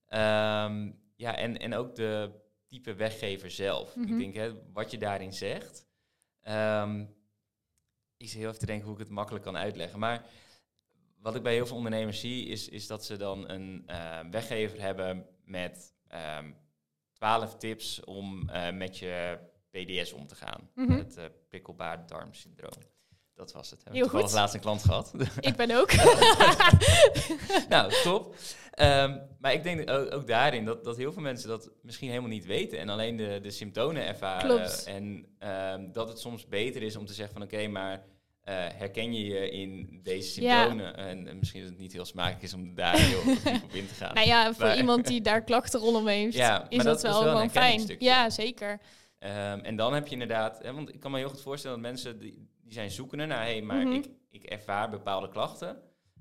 Ehm, 0.07 0.90
ja, 1.16 1.37
en, 1.37 1.59
en 1.59 1.75
ook 1.75 1.95
de 1.95 2.30
type 2.66 2.95
weggever 2.95 3.50
zelf. 3.50 3.97
Mhm. 3.97 4.12
Ik 4.12 4.19
denk, 4.19 4.35
hè, 4.35 4.73
wat 4.73 4.90
je 4.90 4.99
daarin 4.99 5.33
zegt. 5.33 5.87
ehm, 6.40 7.00
ik 8.16 8.28
zit 8.28 8.38
heel 8.38 8.49
even 8.49 8.61
te 8.61 8.66
denken 8.66 8.85
hoe 8.87 8.95
ik 8.95 9.00
het 9.00 9.11
makkelijk 9.11 9.45
kan 9.45 9.57
uitleggen. 9.57 9.99
Maar 9.99 10.25
wat 11.20 11.34
ik 11.34 11.42
bij 11.42 11.52
heel 11.52 11.66
veel 11.66 11.76
ondernemers 11.76 12.20
zie, 12.20 12.46
is, 12.46 12.68
is 12.68 12.86
dat 12.86 13.04
ze 13.04 13.16
dan 13.16 13.48
een 13.48 13.82
eh, 13.86 14.18
weggever 14.30 14.80
hebben 14.80 15.26
met 15.44 15.94
ehm 16.08 16.50
12 17.20 17.56
tips 17.56 18.04
om 18.04 18.48
eh, 18.48 18.72
met 18.72 18.98
je 18.98 19.38
PDS 19.70 20.12
om 20.12 20.26
te 20.26 20.34
gaan. 20.34 20.70
Mhm. 20.74 20.92
Het 20.92 21.16
uh, 21.18 21.24
prikkelbaar 21.48 22.06
darmsyndroom. 22.06 22.82
Dat 23.34 23.52
was 23.52 23.70
het. 23.70 23.84
Heb 23.84 23.94
ik 23.94 24.02
goed. 24.02 24.32
laatst 24.32 24.54
een 24.54 24.60
klant 24.60 24.82
gehad. 24.82 25.12
Ik 25.40 25.56
ben 25.56 25.70
ook. 25.70 25.92
nou, 27.68 27.92
top. 28.02 28.34
Ehm, 28.70 29.18
maar 29.38 29.52
ik 29.52 29.62
denk 29.62 29.90
ook, 29.90 30.14
ook 30.14 30.26
daarin 30.26 30.64
dat, 30.64 30.84
dat 30.84 30.96
heel 30.96 31.12
veel 31.12 31.22
mensen 31.22 31.48
dat 31.48 31.70
misschien 31.82 32.08
helemaal 32.08 32.30
niet 32.30 32.44
weten 32.46 32.78
en 32.78 32.88
alleen 32.88 33.16
de, 33.16 33.38
de 33.42 33.50
symptomen 33.50 34.06
ervaren. 34.06 34.56
Klopt. 34.56 34.84
En 34.84 35.26
ehm, 35.38 35.92
dat 35.92 36.08
het 36.08 36.18
soms 36.18 36.46
beter 36.46 36.82
is 36.82 36.96
om 36.96 37.06
te 37.06 37.14
zeggen 37.14 37.34
van 37.34 37.42
oké, 37.42 37.66
maar 37.66 38.04
eh, 38.50 38.57
herken 38.78 39.12
je 39.12 39.25
je 39.25 39.50
in 39.50 40.00
deze 40.02 40.42
Ja. 40.42 40.59
symptomen? 40.64 40.97
En, 40.97 41.28
en 41.28 41.38
misschien 41.38 41.61
dat 41.61 41.71
het 41.71 41.78
niet 41.78 41.92
heel 41.92 42.04
smakelijk 42.04 42.42
is 42.42 42.54
om 42.54 42.75
daar 42.75 42.97
heel 42.99 43.19
op 43.64 43.73
in 43.73 43.87
te 43.87 43.95
gaan. 43.95 44.14
nou 44.14 44.26
ja, 44.26 44.52
voor 44.54 44.64
Maar- 44.66 44.76
iemand 44.76 45.07
die 45.07 45.21
daar 45.21 45.42
klachten 45.45 45.80
rondom 45.80 46.07
heeft, 46.07 46.35
Ja, 46.35 46.66
is 46.69 46.76
dat 46.76 46.87
dat, 46.87 46.97
is 46.97 47.02
wel 47.02 47.12
wel 47.12 47.40
een 47.42 47.50
gewoon 47.50 47.50
fijn. 47.50 47.97
Ja, 47.99 48.30
zeker. 48.30 48.80
Ehm, 49.19 49.59
en 49.59 49.76
dan 49.76 49.95
heb 49.95 50.07
je 50.07 50.12
inderdaad, 50.12 50.62
hè, 50.62 50.73
want 50.75 50.95
ik 50.95 51.00
kan 51.00 51.11
me 51.11 51.19
heel 51.19 51.28
goed 51.28 51.40
voorstellen 51.40 51.83
dat 51.83 51.90
mensen 51.90 52.19
die, 52.19 52.49
die 52.62 52.73
zijn 52.73 52.90
zoekende 52.90 53.26
naar, 53.26 53.45
hé, 53.45 53.50
hey, 53.50 53.62
maar 53.62 53.87
Mhm. 53.87 53.92
ik, 53.92 54.07
ik 54.30 54.42
ervaar 54.45 54.90
bepaalde 54.90 55.28
klachten. 55.28 55.76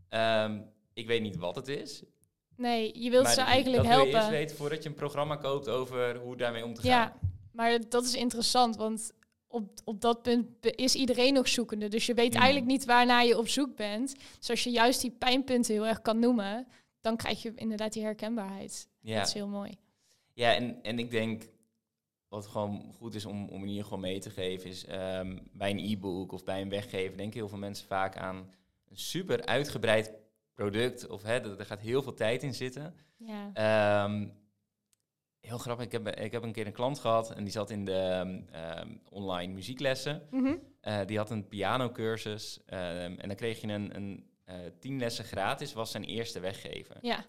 Ehm, 0.09 0.59
ik 0.93 1.07
weet 1.07 1.21
niet 1.21 1.35
wat 1.37 1.55
het 1.55 1.67
is. 1.67 2.03
Nee, 2.55 2.99
je 3.03 3.09
wilt 3.09 3.23
maar 3.23 3.33
ze 3.33 3.41
eigenlijk 3.41 3.83
dat 3.83 3.95
wil 3.95 4.05
je 4.05 4.11
helpen. 4.11 4.19
eerst 4.19 4.29
weten 4.39 4.55
voordat 4.57 4.83
je 4.83 4.89
een 4.89 4.95
programma 4.95 5.35
koopt 5.35 5.67
over 5.69 6.15
hoe 6.17 6.35
daarmee 6.37 6.65
om 6.65 6.73
te 6.73 6.81
gaan. 6.81 6.89
Ja, 6.91 7.13
maar 7.51 7.79
dat 7.89 8.03
is 8.05 8.13
interessant, 8.15 8.75
want 8.75 9.11
op, 9.51 9.69
op 9.83 10.01
dat 10.01 10.21
punt 10.21 10.47
is 10.61 10.95
iedereen 10.95 11.33
nog 11.33 11.47
zoekende. 11.47 11.87
Dus 11.87 12.05
je 12.05 12.13
weet 12.13 12.35
eigenlijk 12.35 12.65
niet 12.65 12.85
waarnaar 12.85 13.25
je 13.25 13.37
op 13.37 13.47
zoek 13.47 13.75
bent. 13.75 14.15
Dus 14.37 14.49
als 14.49 14.63
je 14.63 14.69
juist 14.71 15.01
die 15.01 15.11
pijnpunten 15.11 15.73
heel 15.73 15.87
erg 15.87 16.01
kan 16.01 16.19
noemen, 16.19 16.67
dan 17.01 17.17
krijg 17.17 17.41
je 17.41 17.51
inderdaad 17.55 17.93
die 17.93 18.03
herkenbaarheid. 18.03 18.87
Ja, 18.99 19.17
Dat 19.17 19.27
is 19.27 19.33
heel 19.33 19.47
mooi. 19.47 19.77
ja 20.33 20.55
en, 20.55 20.83
en 20.83 20.99
ik 20.99 21.11
denk 21.11 21.43
wat 22.27 22.47
gewoon 22.47 22.93
goed 22.97 23.15
is 23.15 23.25
om, 23.25 23.49
om 23.49 23.61
in 23.61 23.67
ieder 23.67 23.83
geval 23.83 23.97
mee 23.99 24.19
te 24.19 24.29
geven 24.29 24.69
is 24.69 24.85
ehm, 24.85 25.37
bij 25.51 25.69
een 25.69 25.79
e-book 25.91 26.31
of 26.31 26.43
bij 26.43 26.61
een 26.61 26.69
weggever 26.69 27.17
denken 27.17 27.39
heel 27.39 27.49
veel 27.49 27.57
mensen 27.57 27.87
vaak 27.87 28.17
aan 28.17 28.35
een 28.89 28.97
super 28.97 29.45
uitgebreid 29.45 30.11
product 30.53 31.07
of 31.07 31.23
hè, 31.23 31.33
er 31.33 31.59
er 31.59 31.65
gaat 31.65 31.79
heel 31.79 32.01
veel 32.01 32.13
tijd 32.13 32.43
in 32.43 32.53
zitten. 32.53 32.95
Ja. 33.17 33.49
Ehm, 33.53 34.27
heel 35.41 35.57
grappig, 35.57 35.85
ik 35.85 35.91
heb, 35.91 36.07
ik 36.07 36.31
heb 36.31 36.43
een 36.43 36.51
keer 36.51 36.65
een 36.65 36.73
klant 36.73 36.99
gehad 36.99 37.31
en 37.33 37.43
die 37.43 37.51
zat 37.53 37.69
in 37.69 37.85
de 37.85 37.93
ehm, 37.93 38.39
ehm, 38.51 38.89
online 39.09 39.53
muzieklessen. 39.53 40.27
Mhm. 40.31 40.55
Eh, 40.81 40.99
die 41.05 41.17
had 41.17 41.29
een 41.29 41.47
pianocursus 41.47 42.59
ehm, 42.65 43.15
en 43.17 43.27
dan 43.27 43.35
kreeg 43.35 43.61
je 43.61 43.67
een, 43.67 43.95
een 43.95 44.25
eh, 44.45 44.55
tien 44.79 44.99
lessen 44.99 45.25
gratis, 45.25 45.73
was 45.73 45.91
zijn 45.91 46.03
eerste 46.03 46.39
weggever. 46.39 46.97
ja, 47.01 47.25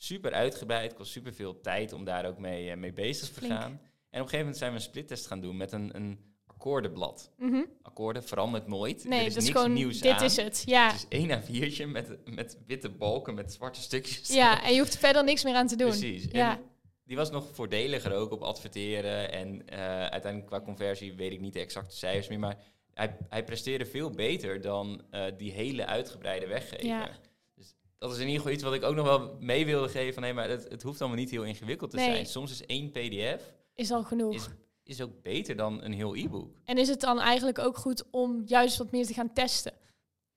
Super 0.00 0.32
uitgebreid, 0.32 0.94
kost 0.94 1.12
super 1.12 1.34
veel 1.34 1.60
tijd 1.60 1.92
om 1.92 2.04
daar 2.04 2.26
ook 2.26 2.38
mee, 2.38 2.70
eh, 2.70 2.76
mee 2.76 2.92
bezig 2.92 3.28
te 3.30 3.40
gaan. 3.46 3.80
En 4.10 4.20
op 4.20 4.26
een 4.26 4.30
gegeven 4.34 4.38
moment 4.38 4.56
zijn 4.56 4.70
we 4.70 4.76
een 4.76 4.82
splittest 4.82 5.26
gaan 5.26 5.40
doen 5.40 5.56
met 5.56 5.72
een, 5.72 5.96
een 5.96 6.18
akkoordenblad. 6.46 7.30
Mhm. 7.36 7.62
Akkoorden 7.82 8.24
verandert 8.24 8.66
nooit. 8.66 9.04
nee, 9.04 9.20
er 9.20 9.26
is 9.26 9.34
dat 9.34 9.42
is 9.42 9.50
gewoon, 9.50 9.72
nieuws 9.72 10.00
dit 10.00 10.12
aan. 10.12 10.24
is 10.24 10.36
het. 10.36 10.62
Ja. 10.66 10.86
Het 10.86 10.94
is 10.94 11.06
één 11.08 11.42
A4'tje 11.42 11.86
met, 11.86 12.18
met 12.34 12.58
witte 12.66 12.88
balken, 12.88 13.34
met 13.34 13.52
zwarte 13.52 13.80
stukjes. 13.80 14.28
ja, 14.28 14.62
en 14.62 14.72
je 14.72 14.78
hoeft 14.78 14.92
er 14.92 14.98
verder 14.98 15.24
niks 15.24 15.44
meer 15.44 15.54
aan 15.54 15.66
te 15.66 15.76
doen. 15.76 15.88
Precies. 15.88 16.26
Ja. 16.30 16.56
En 16.56 16.62
die 17.08 17.16
was 17.16 17.30
nog 17.30 17.46
voordeliger 17.52 18.12
ook 18.14 18.32
op 18.32 18.42
adverteren. 18.42 19.32
En 19.32 19.68
eh, 19.68 19.78
uiteindelijk 20.06 20.46
qua 20.46 20.60
conversie 20.60 21.12
weet 21.14 21.32
ik 21.32 21.40
niet 21.40 21.52
de 21.52 21.60
exacte 21.60 21.96
cijfers 21.96 22.28
meer. 22.28 22.38
Maar 22.38 22.56
hij, 22.94 23.16
hij 23.28 23.44
presteerde 23.44 23.86
veel 23.86 24.10
beter 24.10 24.60
dan 24.60 25.02
eh, 25.10 25.24
die 25.36 25.52
hele 25.52 25.86
uitgebreide 25.86 26.46
weggever. 26.46 26.86
Ja. 26.86 27.10
Dus 27.54 27.74
dat 27.98 28.10
is 28.10 28.16
in 28.16 28.22
ieder 28.26 28.36
geval 28.36 28.52
iets 28.54 28.62
wat 28.62 28.74
ik 28.74 28.82
ook 28.82 28.94
nog 28.94 29.06
wel 29.06 29.36
mee 29.40 29.66
wilde 29.66 29.88
geven. 29.88 30.14
Van, 30.14 30.22
nee, 30.22 30.32
maar 30.32 30.48
het, 30.48 30.68
het 30.68 30.82
hoeft 30.82 31.00
allemaal 31.00 31.18
niet 31.18 31.30
heel 31.30 31.44
ingewikkeld 31.44 31.90
te 31.90 31.96
Nee. 31.96 32.10
zijn. 32.10 32.26
Soms 32.26 32.50
is 32.50 32.66
één 32.66 32.90
pdf 32.90 33.52
Is 33.74 33.90
al 33.90 34.02
genoeg. 34.04 34.34
is, 34.34 34.48
is 34.82 35.00
ook 35.02 35.22
beter 35.22 35.56
dan 35.56 35.82
een 35.82 35.92
heel 35.92 36.16
e-book. 36.16 36.56
En 36.64 36.78
is 36.78 36.88
het 36.88 37.00
dan 37.00 37.20
eigenlijk 37.20 37.58
ook 37.58 37.76
goed 37.76 38.04
om 38.10 38.42
juist 38.46 38.76
wat 38.78 38.90
meer 38.90 39.06
te 39.06 39.14
gaan 39.14 39.32
testen? 39.32 39.72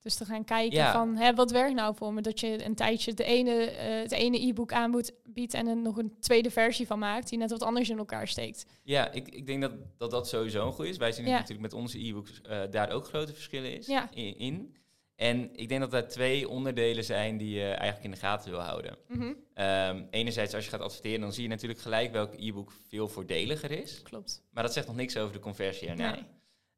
Dus 0.02 0.16
te 0.16 0.26
gaan 0.26 0.44
kijken 0.44 0.78
Ja. 0.78 0.92
van, 0.92 1.16
hè, 1.16 1.34
wat 1.34 1.52
werkt 1.52 1.76
nou 1.76 1.96
voor 1.96 2.14
me? 2.14 2.22
Dat 2.22 2.40
je 2.40 2.66
een 2.66 2.76
tijdje 2.76 3.14
de 3.14 3.24
ene, 3.24 3.64
eh, 3.66 4.02
het 4.02 4.12
ene 4.12 4.48
e-book 4.48 4.74
aanbiedt 4.74 5.14
biedt 5.26 5.54
en 5.54 5.68
er 5.68 5.78
nog 5.78 5.98
een 5.98 6.14
tweede 6.20 6.52
versie 6.52 6.88
van 6.88 7.00
maakt, 7.00 7.30
die 7.30 7.38
net 7.38 7.52
wat 7.52 7.64
anders 7.64 7.90
in 7.90 7.98
elkaar 7.98 8.28
steekt. 8.28 8.66
Ja, 8.84 9.12
ik, 9.12 9.28
ik 9.28 9.46
denk 9.46 9.62
dat, 9.62 9.72
dat 9.98 10.12
dat 10.12 10.28
sowieso 10.28 10.66
een 10.66 10.74
goed 10.74 10.86
is. 10.86 10.98
Wij 10.98 11.12
zien 11.12 11.26
Ja. 11.26 11.32
natuurlijk 11.32 11.62
met 11.62 11.74
onze 11.74 12.06
e-books 12.06 12.42
eh, 12.42 12.60
daar 12.72 12.92
ook 12.92 13.06
grote 13.06 13.34
verschillen 13.34 13.78
is, 13.78 13.88
Ja. 13.88 14.10
in, 14.14 14.38
in. 14.38 14.76
En 15.16 15.50
ik 15.56 15.70
denk 15.70 15.82
dat 15.82 15.94
er 15.94 16.08
twee 16.08 16.50
onderdelen 16.50 17.04
zijn 17.04 17.38
die 17.38 17.50
je 17.54 17.64
eigenlijk 17.70 18.04
in 18.04 18.12
de 18.12 18.18
gaten 18.18 18.52
wil 18.52 18.60
houden. 18.60 18.98
Mhm. 19.08 19.34
Ehm, 19.54 20.04
enerzijds, 20.10 20.54
als 20.54 20.64
je 20.66 20.70
gaat 20.72 20.82
adverteren, 20.82 21.22
dan 21.22 21.34
zie 21.34 21.44
je 21.44 21.50
natuurlijk 21.50 21.80
gelijk 21.80 22.12
welk 22.12 22.34
e-book 22.38 22.72
veel 22.90 23.08
voordeliger 23.08 23.72
is. 23.72 24.02
Klopt. 24.02 24.44
Maar 24.52 24.64
dat 24.64 24.74
zegt 24.74 24.88
nog 24.88 24.96
niks 24.96 25.18
over 25.18 25.34
de 25.34 25.40
conversie 25.40 25.88
erna. 25.88 26.12
Nee. 26.12 26.24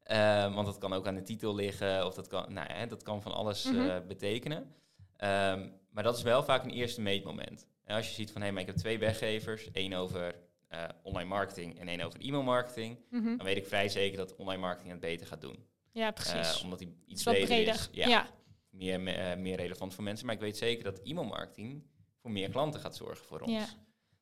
Ehm, 0.04 0.52
want 0.52 0.66
dat 0.66 0.78
kan 0.78 0.92
ook 0.92 1.06
aan 1.06 1.14
de 1.14 1.22
titel 1.22 1.54
liggen, 1.54 2.06
of 2.06 2.14
dat 2.14 2.26
kan, 2.26 2.52
nou 2.52 2.68
ja, 2.74 2.86
dat 2.86 3.02
kan 3.02 3.22
van 3.22 3.32
alles 3.32 3.64
Mhm. 3.64 3.88
eh, 3.88 3.96
betekenen. 4.06 4.74
Ehm, 5.16 5.68
maar 5.90 6.02
dat 6.02 6.16
is 6.16 6.22
wel 6.22 6.42
vaak 6.42 6.64
een 6.64 6.70
eerste 6.70 7.00
meetmoment. 7.00 7.66
En 7.84 7.96
als 7.96 8.08
je 8.08 8.14
ziet 8.14 8.30
van, 8.32 8.42
hé, 8.42 8.50
maar 8.50 8.60
ik 8.60 8.66
heb 8.66 8.76
twee 8.76 8.98
weggevers, 8.98 9.70
één 9.70 9.92
over 9.92 10.42
eh, 10.68 10.84
online 11.02 11.28
marketing 11.28 11.78
en 11.78 11.88
één 11.88 12.00
over 12.00 12.20
e-mail 12.20 12.42
marketing, 12.42 12.98
Mhm. 13.10 13.24
dan 13.36 13.46
weet 13.46 13.56
ik 13.56 13.66
vrij 13.66 13.88
zeker 13.88 14.16
dat 14.16 14.36
online 14.36 14.60
marketing 14.60 14.90
het 14.92 15.00
beter 15.00 15.26
gaat 15.26 15.40
doen. 15.40 15.66
Ja, 15.92 16.06
Eh, 16.06 16.12
precies. 16.12 16.62
omdat 16.62 16.78
die 16.78 16.88
Het 16.88 16.96
iets 17.10 17.22
breder 17.22 17.46
breder. 17.46 17.74
is. 17.74 17.88
Ja. 17.92 18.26
Meer, 18.70 19.00
me- 19.00 19.10
eh, 19.12 19.36
meer 19.38 19.56
relevant 19.56 19.94
voor 19.94 20.04
mensen. 20.04 20.26
Maar 20.26 20.34
ik 20.34 20.40
weet 20.40 20.56
zeker 20.56 20.84
dat 20.84 20.98
e-mail 21.02 21.26
marketing 21.26 21.82
voor 22.20 22.30
meer 22.30 22.50
klanten 22.50 22.80
gaat 22.80 22.96
zorgen 22.96 23.24
voor 23.26 23.40
ons. 23.40 23.52
Ja. 23.52 23.66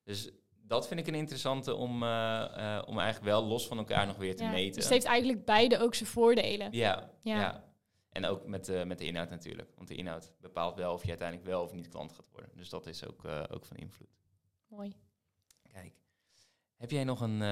Dus 0.04 0.30
dat 0.72 0.88
vind 0.88 1.00
ik 1.00 1.06
een 1.06 1.14
interessante 1.14 1.74
om, 1.74 2.02
eh, 2.02 2.76
eh, 2.76 2.88
om 2.88 2.98
eigenlijk 2.98 3.30
wel 3.30 3.44
los 3.44 3.66
van 3.66 3.78
elkaar 3.78 4.06
nog 4.06 4.16
weer 4.16 4.36
te 4.36 4.42
Ja. 4.42 4.50
meten. 4.50 4.74
Dus 4.74 4.84
het 4.84 4.92
heeft 4.92 5.06
eigenlijk 5.06 5.44
beide 5.44 5.78
ook 5.78 5.94
zijn 5.94 6.08
voordelen. 6.08 6.72
ja, 6.72 7.10
ja. 7.20 7.40
Ja. 7.40 7.70
En 8.10 8.24
ook 8.24 8.46
met, 8.46 8.68
eh, 8.68 8.84
met 8.84 8.98
de 8.98 9.04
inhoud 9.04 9.30
natuurlijk. 9.30 9.70
Want 9.76 9.88
de 9.88 9.94
inhoud 9.94 10.32
bepaalt 10.40 10.76
wel 10.76 10.92
of 10.92 11.02
je 11.02 11.08
uiteindelijk 11.08 11.48
wel 11.48 11.62
of 11.62 11.72
niet 11.72 11.88
klant 11.88 12.12
gaat 12.12 12.28
worden. 12.30 12.50
Dus 12.56 12.68
dat 12.68 12.86
is 12.86 13.06
ook, 13.06 13.24
ook 13.24 13.64
van 13.64 13.76
invloed. 13.76 14.08
Mooi. 14.66 14.96
Kijk, 15.72 15.94
heb 16.76 16.90
jij 16.90 17.04
nog 17.04 17.20
een 17.20 17.42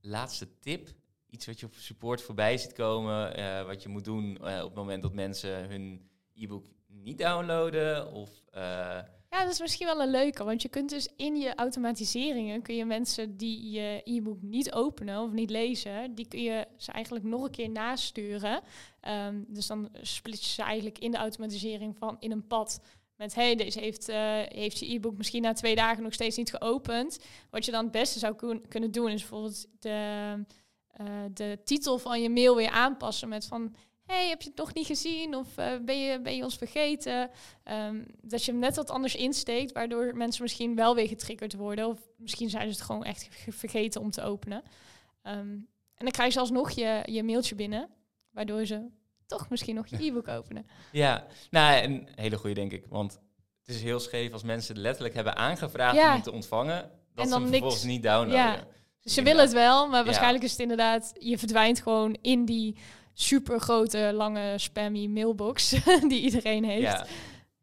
laatste 0.00 0.58
tip? 0.58 0.88
Iets 1.26 1.46
wat 1.46 1.60
je 1.60 1.66
op 1.66 1.74
support 1.74 2.22
voorbij 2.22 2.58
ziet 2.58 2.72
komen, 2.72 3.66
wat 3.66 3.82
je 3.82 3.88
moet 3.88 4.04
doen 4.04 4.36
op 4.38 4.44
het 4.44 4.74
moment 4.74 5.02
dat 5.02 5.12
mensen 5.12 5.68
hun 5.68 6.10
e-book 6.34 6.66
niet 6.86 7.18
downloaden? 7.18 8.12
Of, 8.12 8.30
Ja, 9.30 9.42
dat 9.42 9.52
is 9.52 9.60
misschien 9.60 9.86
wel 9.86 10.00
een 10.02 10.10
leuke, 10.10 10.44
want 10.44 10.62
je 10.62 10.68
kunt 10.68 10.90
dus 10.90 11.08
in 11.16 11.36
je 11.36 11.54
automatiseringen 11.54 12.62
kun 12.62 12.74
je 12.76 12.84
mensen 12.84 13.36
die 13.36 13.70
je 13.70 14.00
e-book 14.04 14.42
niet 14.42 14.72
openen 14.72 15.20
of 15.22 15.30
niet 15.32 15.50
lezen, 15.50 16.14
die 16.14 16.28
kun 16.28 16.42
je 16.42 16.66
ze 16.76 16.92
eigenlijk 16.92 17.24
nog 17.24 17.42
een 17.44 17.50
keer 17.50 17.70
nasturen. 17.70 18.60
Ehm, 19.00 19.42
dus 19.48 19.66
dan 19.66 19.88
split 20.02 20.44
je 20.44 20.50
ze 20.50 20.62
eigenlijk 20.62 20.98
in 20.98 21.10
de 21.10 21.16
automatisering 21.16 21.96
van 21.96 22.16
in 22.20 22.30
een 22.30 22.46
pad 22.46 22.80
met 23.16 23.34
hey, 23.34 23.54
deze 23.56 23.80
heeft, 23.80 24.08
eh, 24.08 24.40
heeft 24.48 24.78
je 24.78 24.92
e-book 24.94 25.16
misschien 25.16 25.42
na 25.42 25.52
twee 25.52 25.74
dagen 25.74 26.02
nog 26.02 26.12
steeds 26.12 26.36
niet 26.36 26.50
geopend. 26.50 27.18
Wat 27.50 27.64
je 27.64 27.70
dan 27.70 27.82
het 27.82 27.92
beste 27.92 28.18
zou 28.18 28.34
kun- 28.34 28.68
kunnen 28.68 28.90
doen 28.90 29.10
is 29.10 29.20
bijvoorbeeld 29.20 29.66
de, 29.78 30.34
eh, 30.92 31.06
de 31.34 31.58
titel 31.64 31.98
van 31.98 32.22
je 32.22 32.30
mail 32.30 32.56
weer 32.56 32.70
aanpassen 32.70 33.28
met 33.28 33.46
van 33.46 33.74
hey, 34.10 34.28
heb 34.28 34.42
je 34.42 34.48
het 34.48 34.58
nog 34.58 34.74
niet 34.74 34.86
gezien 34.86 35.34
of 35.36 35.56
eh, 35.56 35.72
ben, 35.82 36.00
je, 36.00 36.20
ben 36.20 36.36
je 36.36 36.42
ons 36.42 36.56
vergeten? 36.56 37.30
Ehm, 37.64 37.96
dat 38.22 38.44
je 38.44 38.50
hem 38.50 38.60
net 38.60 38.76
wat 38.76 38.90
anders 38.90 39.14
insteekt, 39.14 39.72
waardoor 39.72 40.16
mensen 40.16 40.42
misschien 40.42 40.74
wel 40.74 40.94
weer 40.94 41.08
getriggerd 41.08 41.54
worden. 41.54 41.86
Of 41.86 41.98
misschien 42.16 42.50
zijn 42.50 42.62
ze 42.62 42.68
het 42.78 42.80
gewoon 42.86 43.04
echt 43.04 43.28
ge- 43.30 43.52
vergeten 43.52 44.00
om 44.00 44.10
te 44.10 44.22
openen. 44.22 44.62
Ehm, 45.22 45.38
en 45.94 46.06
dan 46.06 46.10
krijg 46.10 46.32
je 46.34 46.40
alsnog 46.40 46.70
je, 46.70 47.02
je 47.04 47.22
mailtje 47.22 47.54
binnen, 47.54 47.88
waardoor 48.30 48.64
ze 48.66 48.86
toch 49.26 49.48
misschien 49.48 49.74
nog 49.74 49.86
je 49.86 49.96
e-book 50.06 50.28
openen. 50.28 50.66
ja, 50.92 51.26
nou, 51.50 51.82
een 51.82 52.08
hele 52.14 52.36
goede 52.36 52.54
denk 52.54 52.72
ik. 52.72 52.84
Want 52.88 53.20
het 53.64 53.74
is 53.76 53.82
heel 53.82 54.00
scheef 54.00 54.32
als 54.32 54.42
mensen 54.42 54.78
letterlijk 54.78 55.14
hebben 55.14 55.36
aangevraagd 55.36 55.96
Ja. 55.96 56.14
om 56.14 56.22
te 56.22 56.32
ontvangen, 56.32 56.80
dat 56.82 56.90
En 57.14 57.24
ze 57.24 57.30
dan 57.30 57.40
hem 57.42 57.50
vervolgens 57.50 57.82
niks. 57.82 57.94
niet 57.94 58.02
downloaden. 58.02 58.36
Ja. 58.60 58.66
Dus 59.02 59.14
ze 59.14 59.22
willen 59.22 59.42
het 59.42 59.52
wel, 59.52 59.88
maar 59.88 60.04
waarschijnlijk 60.04 60.44
is 60.44 60.50
het 60.50 60.60
inderdaad, 60.60 61.12
je 61.18 61.38
verdwijnt 61.38 61.80
gewoon 61.82 62.16
in 62.22 62.44
die 62.44 62.76
super 63.20 63.60
grote, 63.60 64.10
lange, 64.14 64.58
spammy 64.58 65.06
mailbox 65.06 65.70
die 66.08 66.20
iedereen 66.20 66.64
heeft. 66.64 66.82
Ja, 66.82 67.06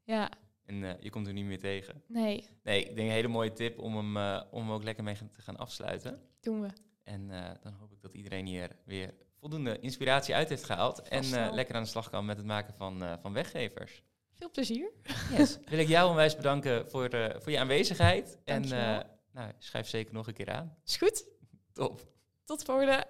Ja, 0.04 0.30
En 0.66 0.84
eh, 0.84 0.94
je 1.00 1.10
komt 1.10 1.28
er 1.28 1.34
niet 1.34 1.46
meer 1.46 1.60
tegen. 1.60 2.04
Nee, 2.08 2.48
Nee, 2.64 2.80
ik 2.80 2.96
denk 2.96 3.08
een 3.08 3.14
hele 3.14 3.28
mooie 3.28 3.54
tip 3.54 3.80
om 3.80 3.96
hem, 3.96 4.18
eh, 4.18 4.42
om 4.52 4.62
hem 4.62 4.72
ook 4.72 4.84
lekker 4.84 5.04
mee 5.04 5.16
te 5.16 5.42
gaan 5.42 5.58
afsluiten. 5.58 6.22
doen 6.42 6.62
we. 6.62 6.68
En 7.04 7.32
eh, 7.32 7.52
dan 7.62 7.74
hoop 7.74 7.92
ik 7.92 8.02
dat 8.02 8.14
iedereen 8.14 8.46
hier 8.46 8.76
weer 8.86 9.14
voldoende 9.40 9.80
inspiratie 9.80 10.36
uit 10.36 10.50
heeft 10.50 10.64
gehaald. 10.64 11.02
En 11.02 11.24
Vast 11.24 11.54
lekker 11.54 11.76
aan 11.76 11.84
de 11.84 11.90
slag 11.90 12.10
kan 12.10 12.26
met 12.26 12.38
het 12.38 12.46
maken 12.46 12.74
van, 12.74 13.20
van 13.22 13.34
weggevers. 13.34 14.04
Veel 14.34 14.52
plezier. 14.52 14.92
Yes. 15.38 15.58
Wil 15.70 15.80
ik 15.80 15.88
jou 15.88 16.10
onwijs 16.10 16.36
bedanken 16.36 16.90
voor, 16.90 17.10
voor 17.40 17.52
je 17.52 17.60
aanwezigheid. 17.60 18.38
En 18.44 18.62
Dankjewel. 18.62 19.04
nou, 19.32 19.52
schrijf 19.58 19.88
zeker 19.88 20.14
nog 20.14 20.28
een 20.28 20.34
keer 20.34 20.52
aan. 20.52 20.78
Is 20.86 20.98
goed. 20.98 21.26
Top. 21.74 22.08
Tot 22.46 22.64
volgende. 22.64 23.08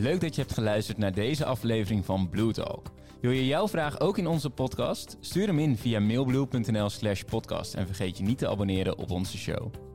Leuk 0.00 0.20
dat 0.20 0.34
je 0.34 0.40
hebt 0.40 0.54
geluisterd 0.54 0.98
naar 0.98 1.12
deze 1.12 1.44
aflevering 1.44 2.04
van 2.04 2.28
Blue 2.28 2.52
Talk. 2.52 2.90
Wil 3.20 3.30
je 3.30 3.46
jouw 3.46 3.68
vraag 3.68 4.00
ook 4.00 4.18
in 4.18 4.26
onze 4.26 4.50
podcast? 4.50 5.16
Stuur 5.20 5.46
hem 5.46 5.58
in 5.58 5.76
via 5.76 6.00
mailblue.nl 6.00 6.90
slash 6.90 7.22
podcast 7.22 7.74
en 7.74 7.86
vergeet 7.86 8.18
je 8.18 8.24
niet 8.24 8.38
te 8.38 8.48
abonneren 8.48 8.98
op 8.98 9.10
onze 9.10 9.38
show. 9.38 9.87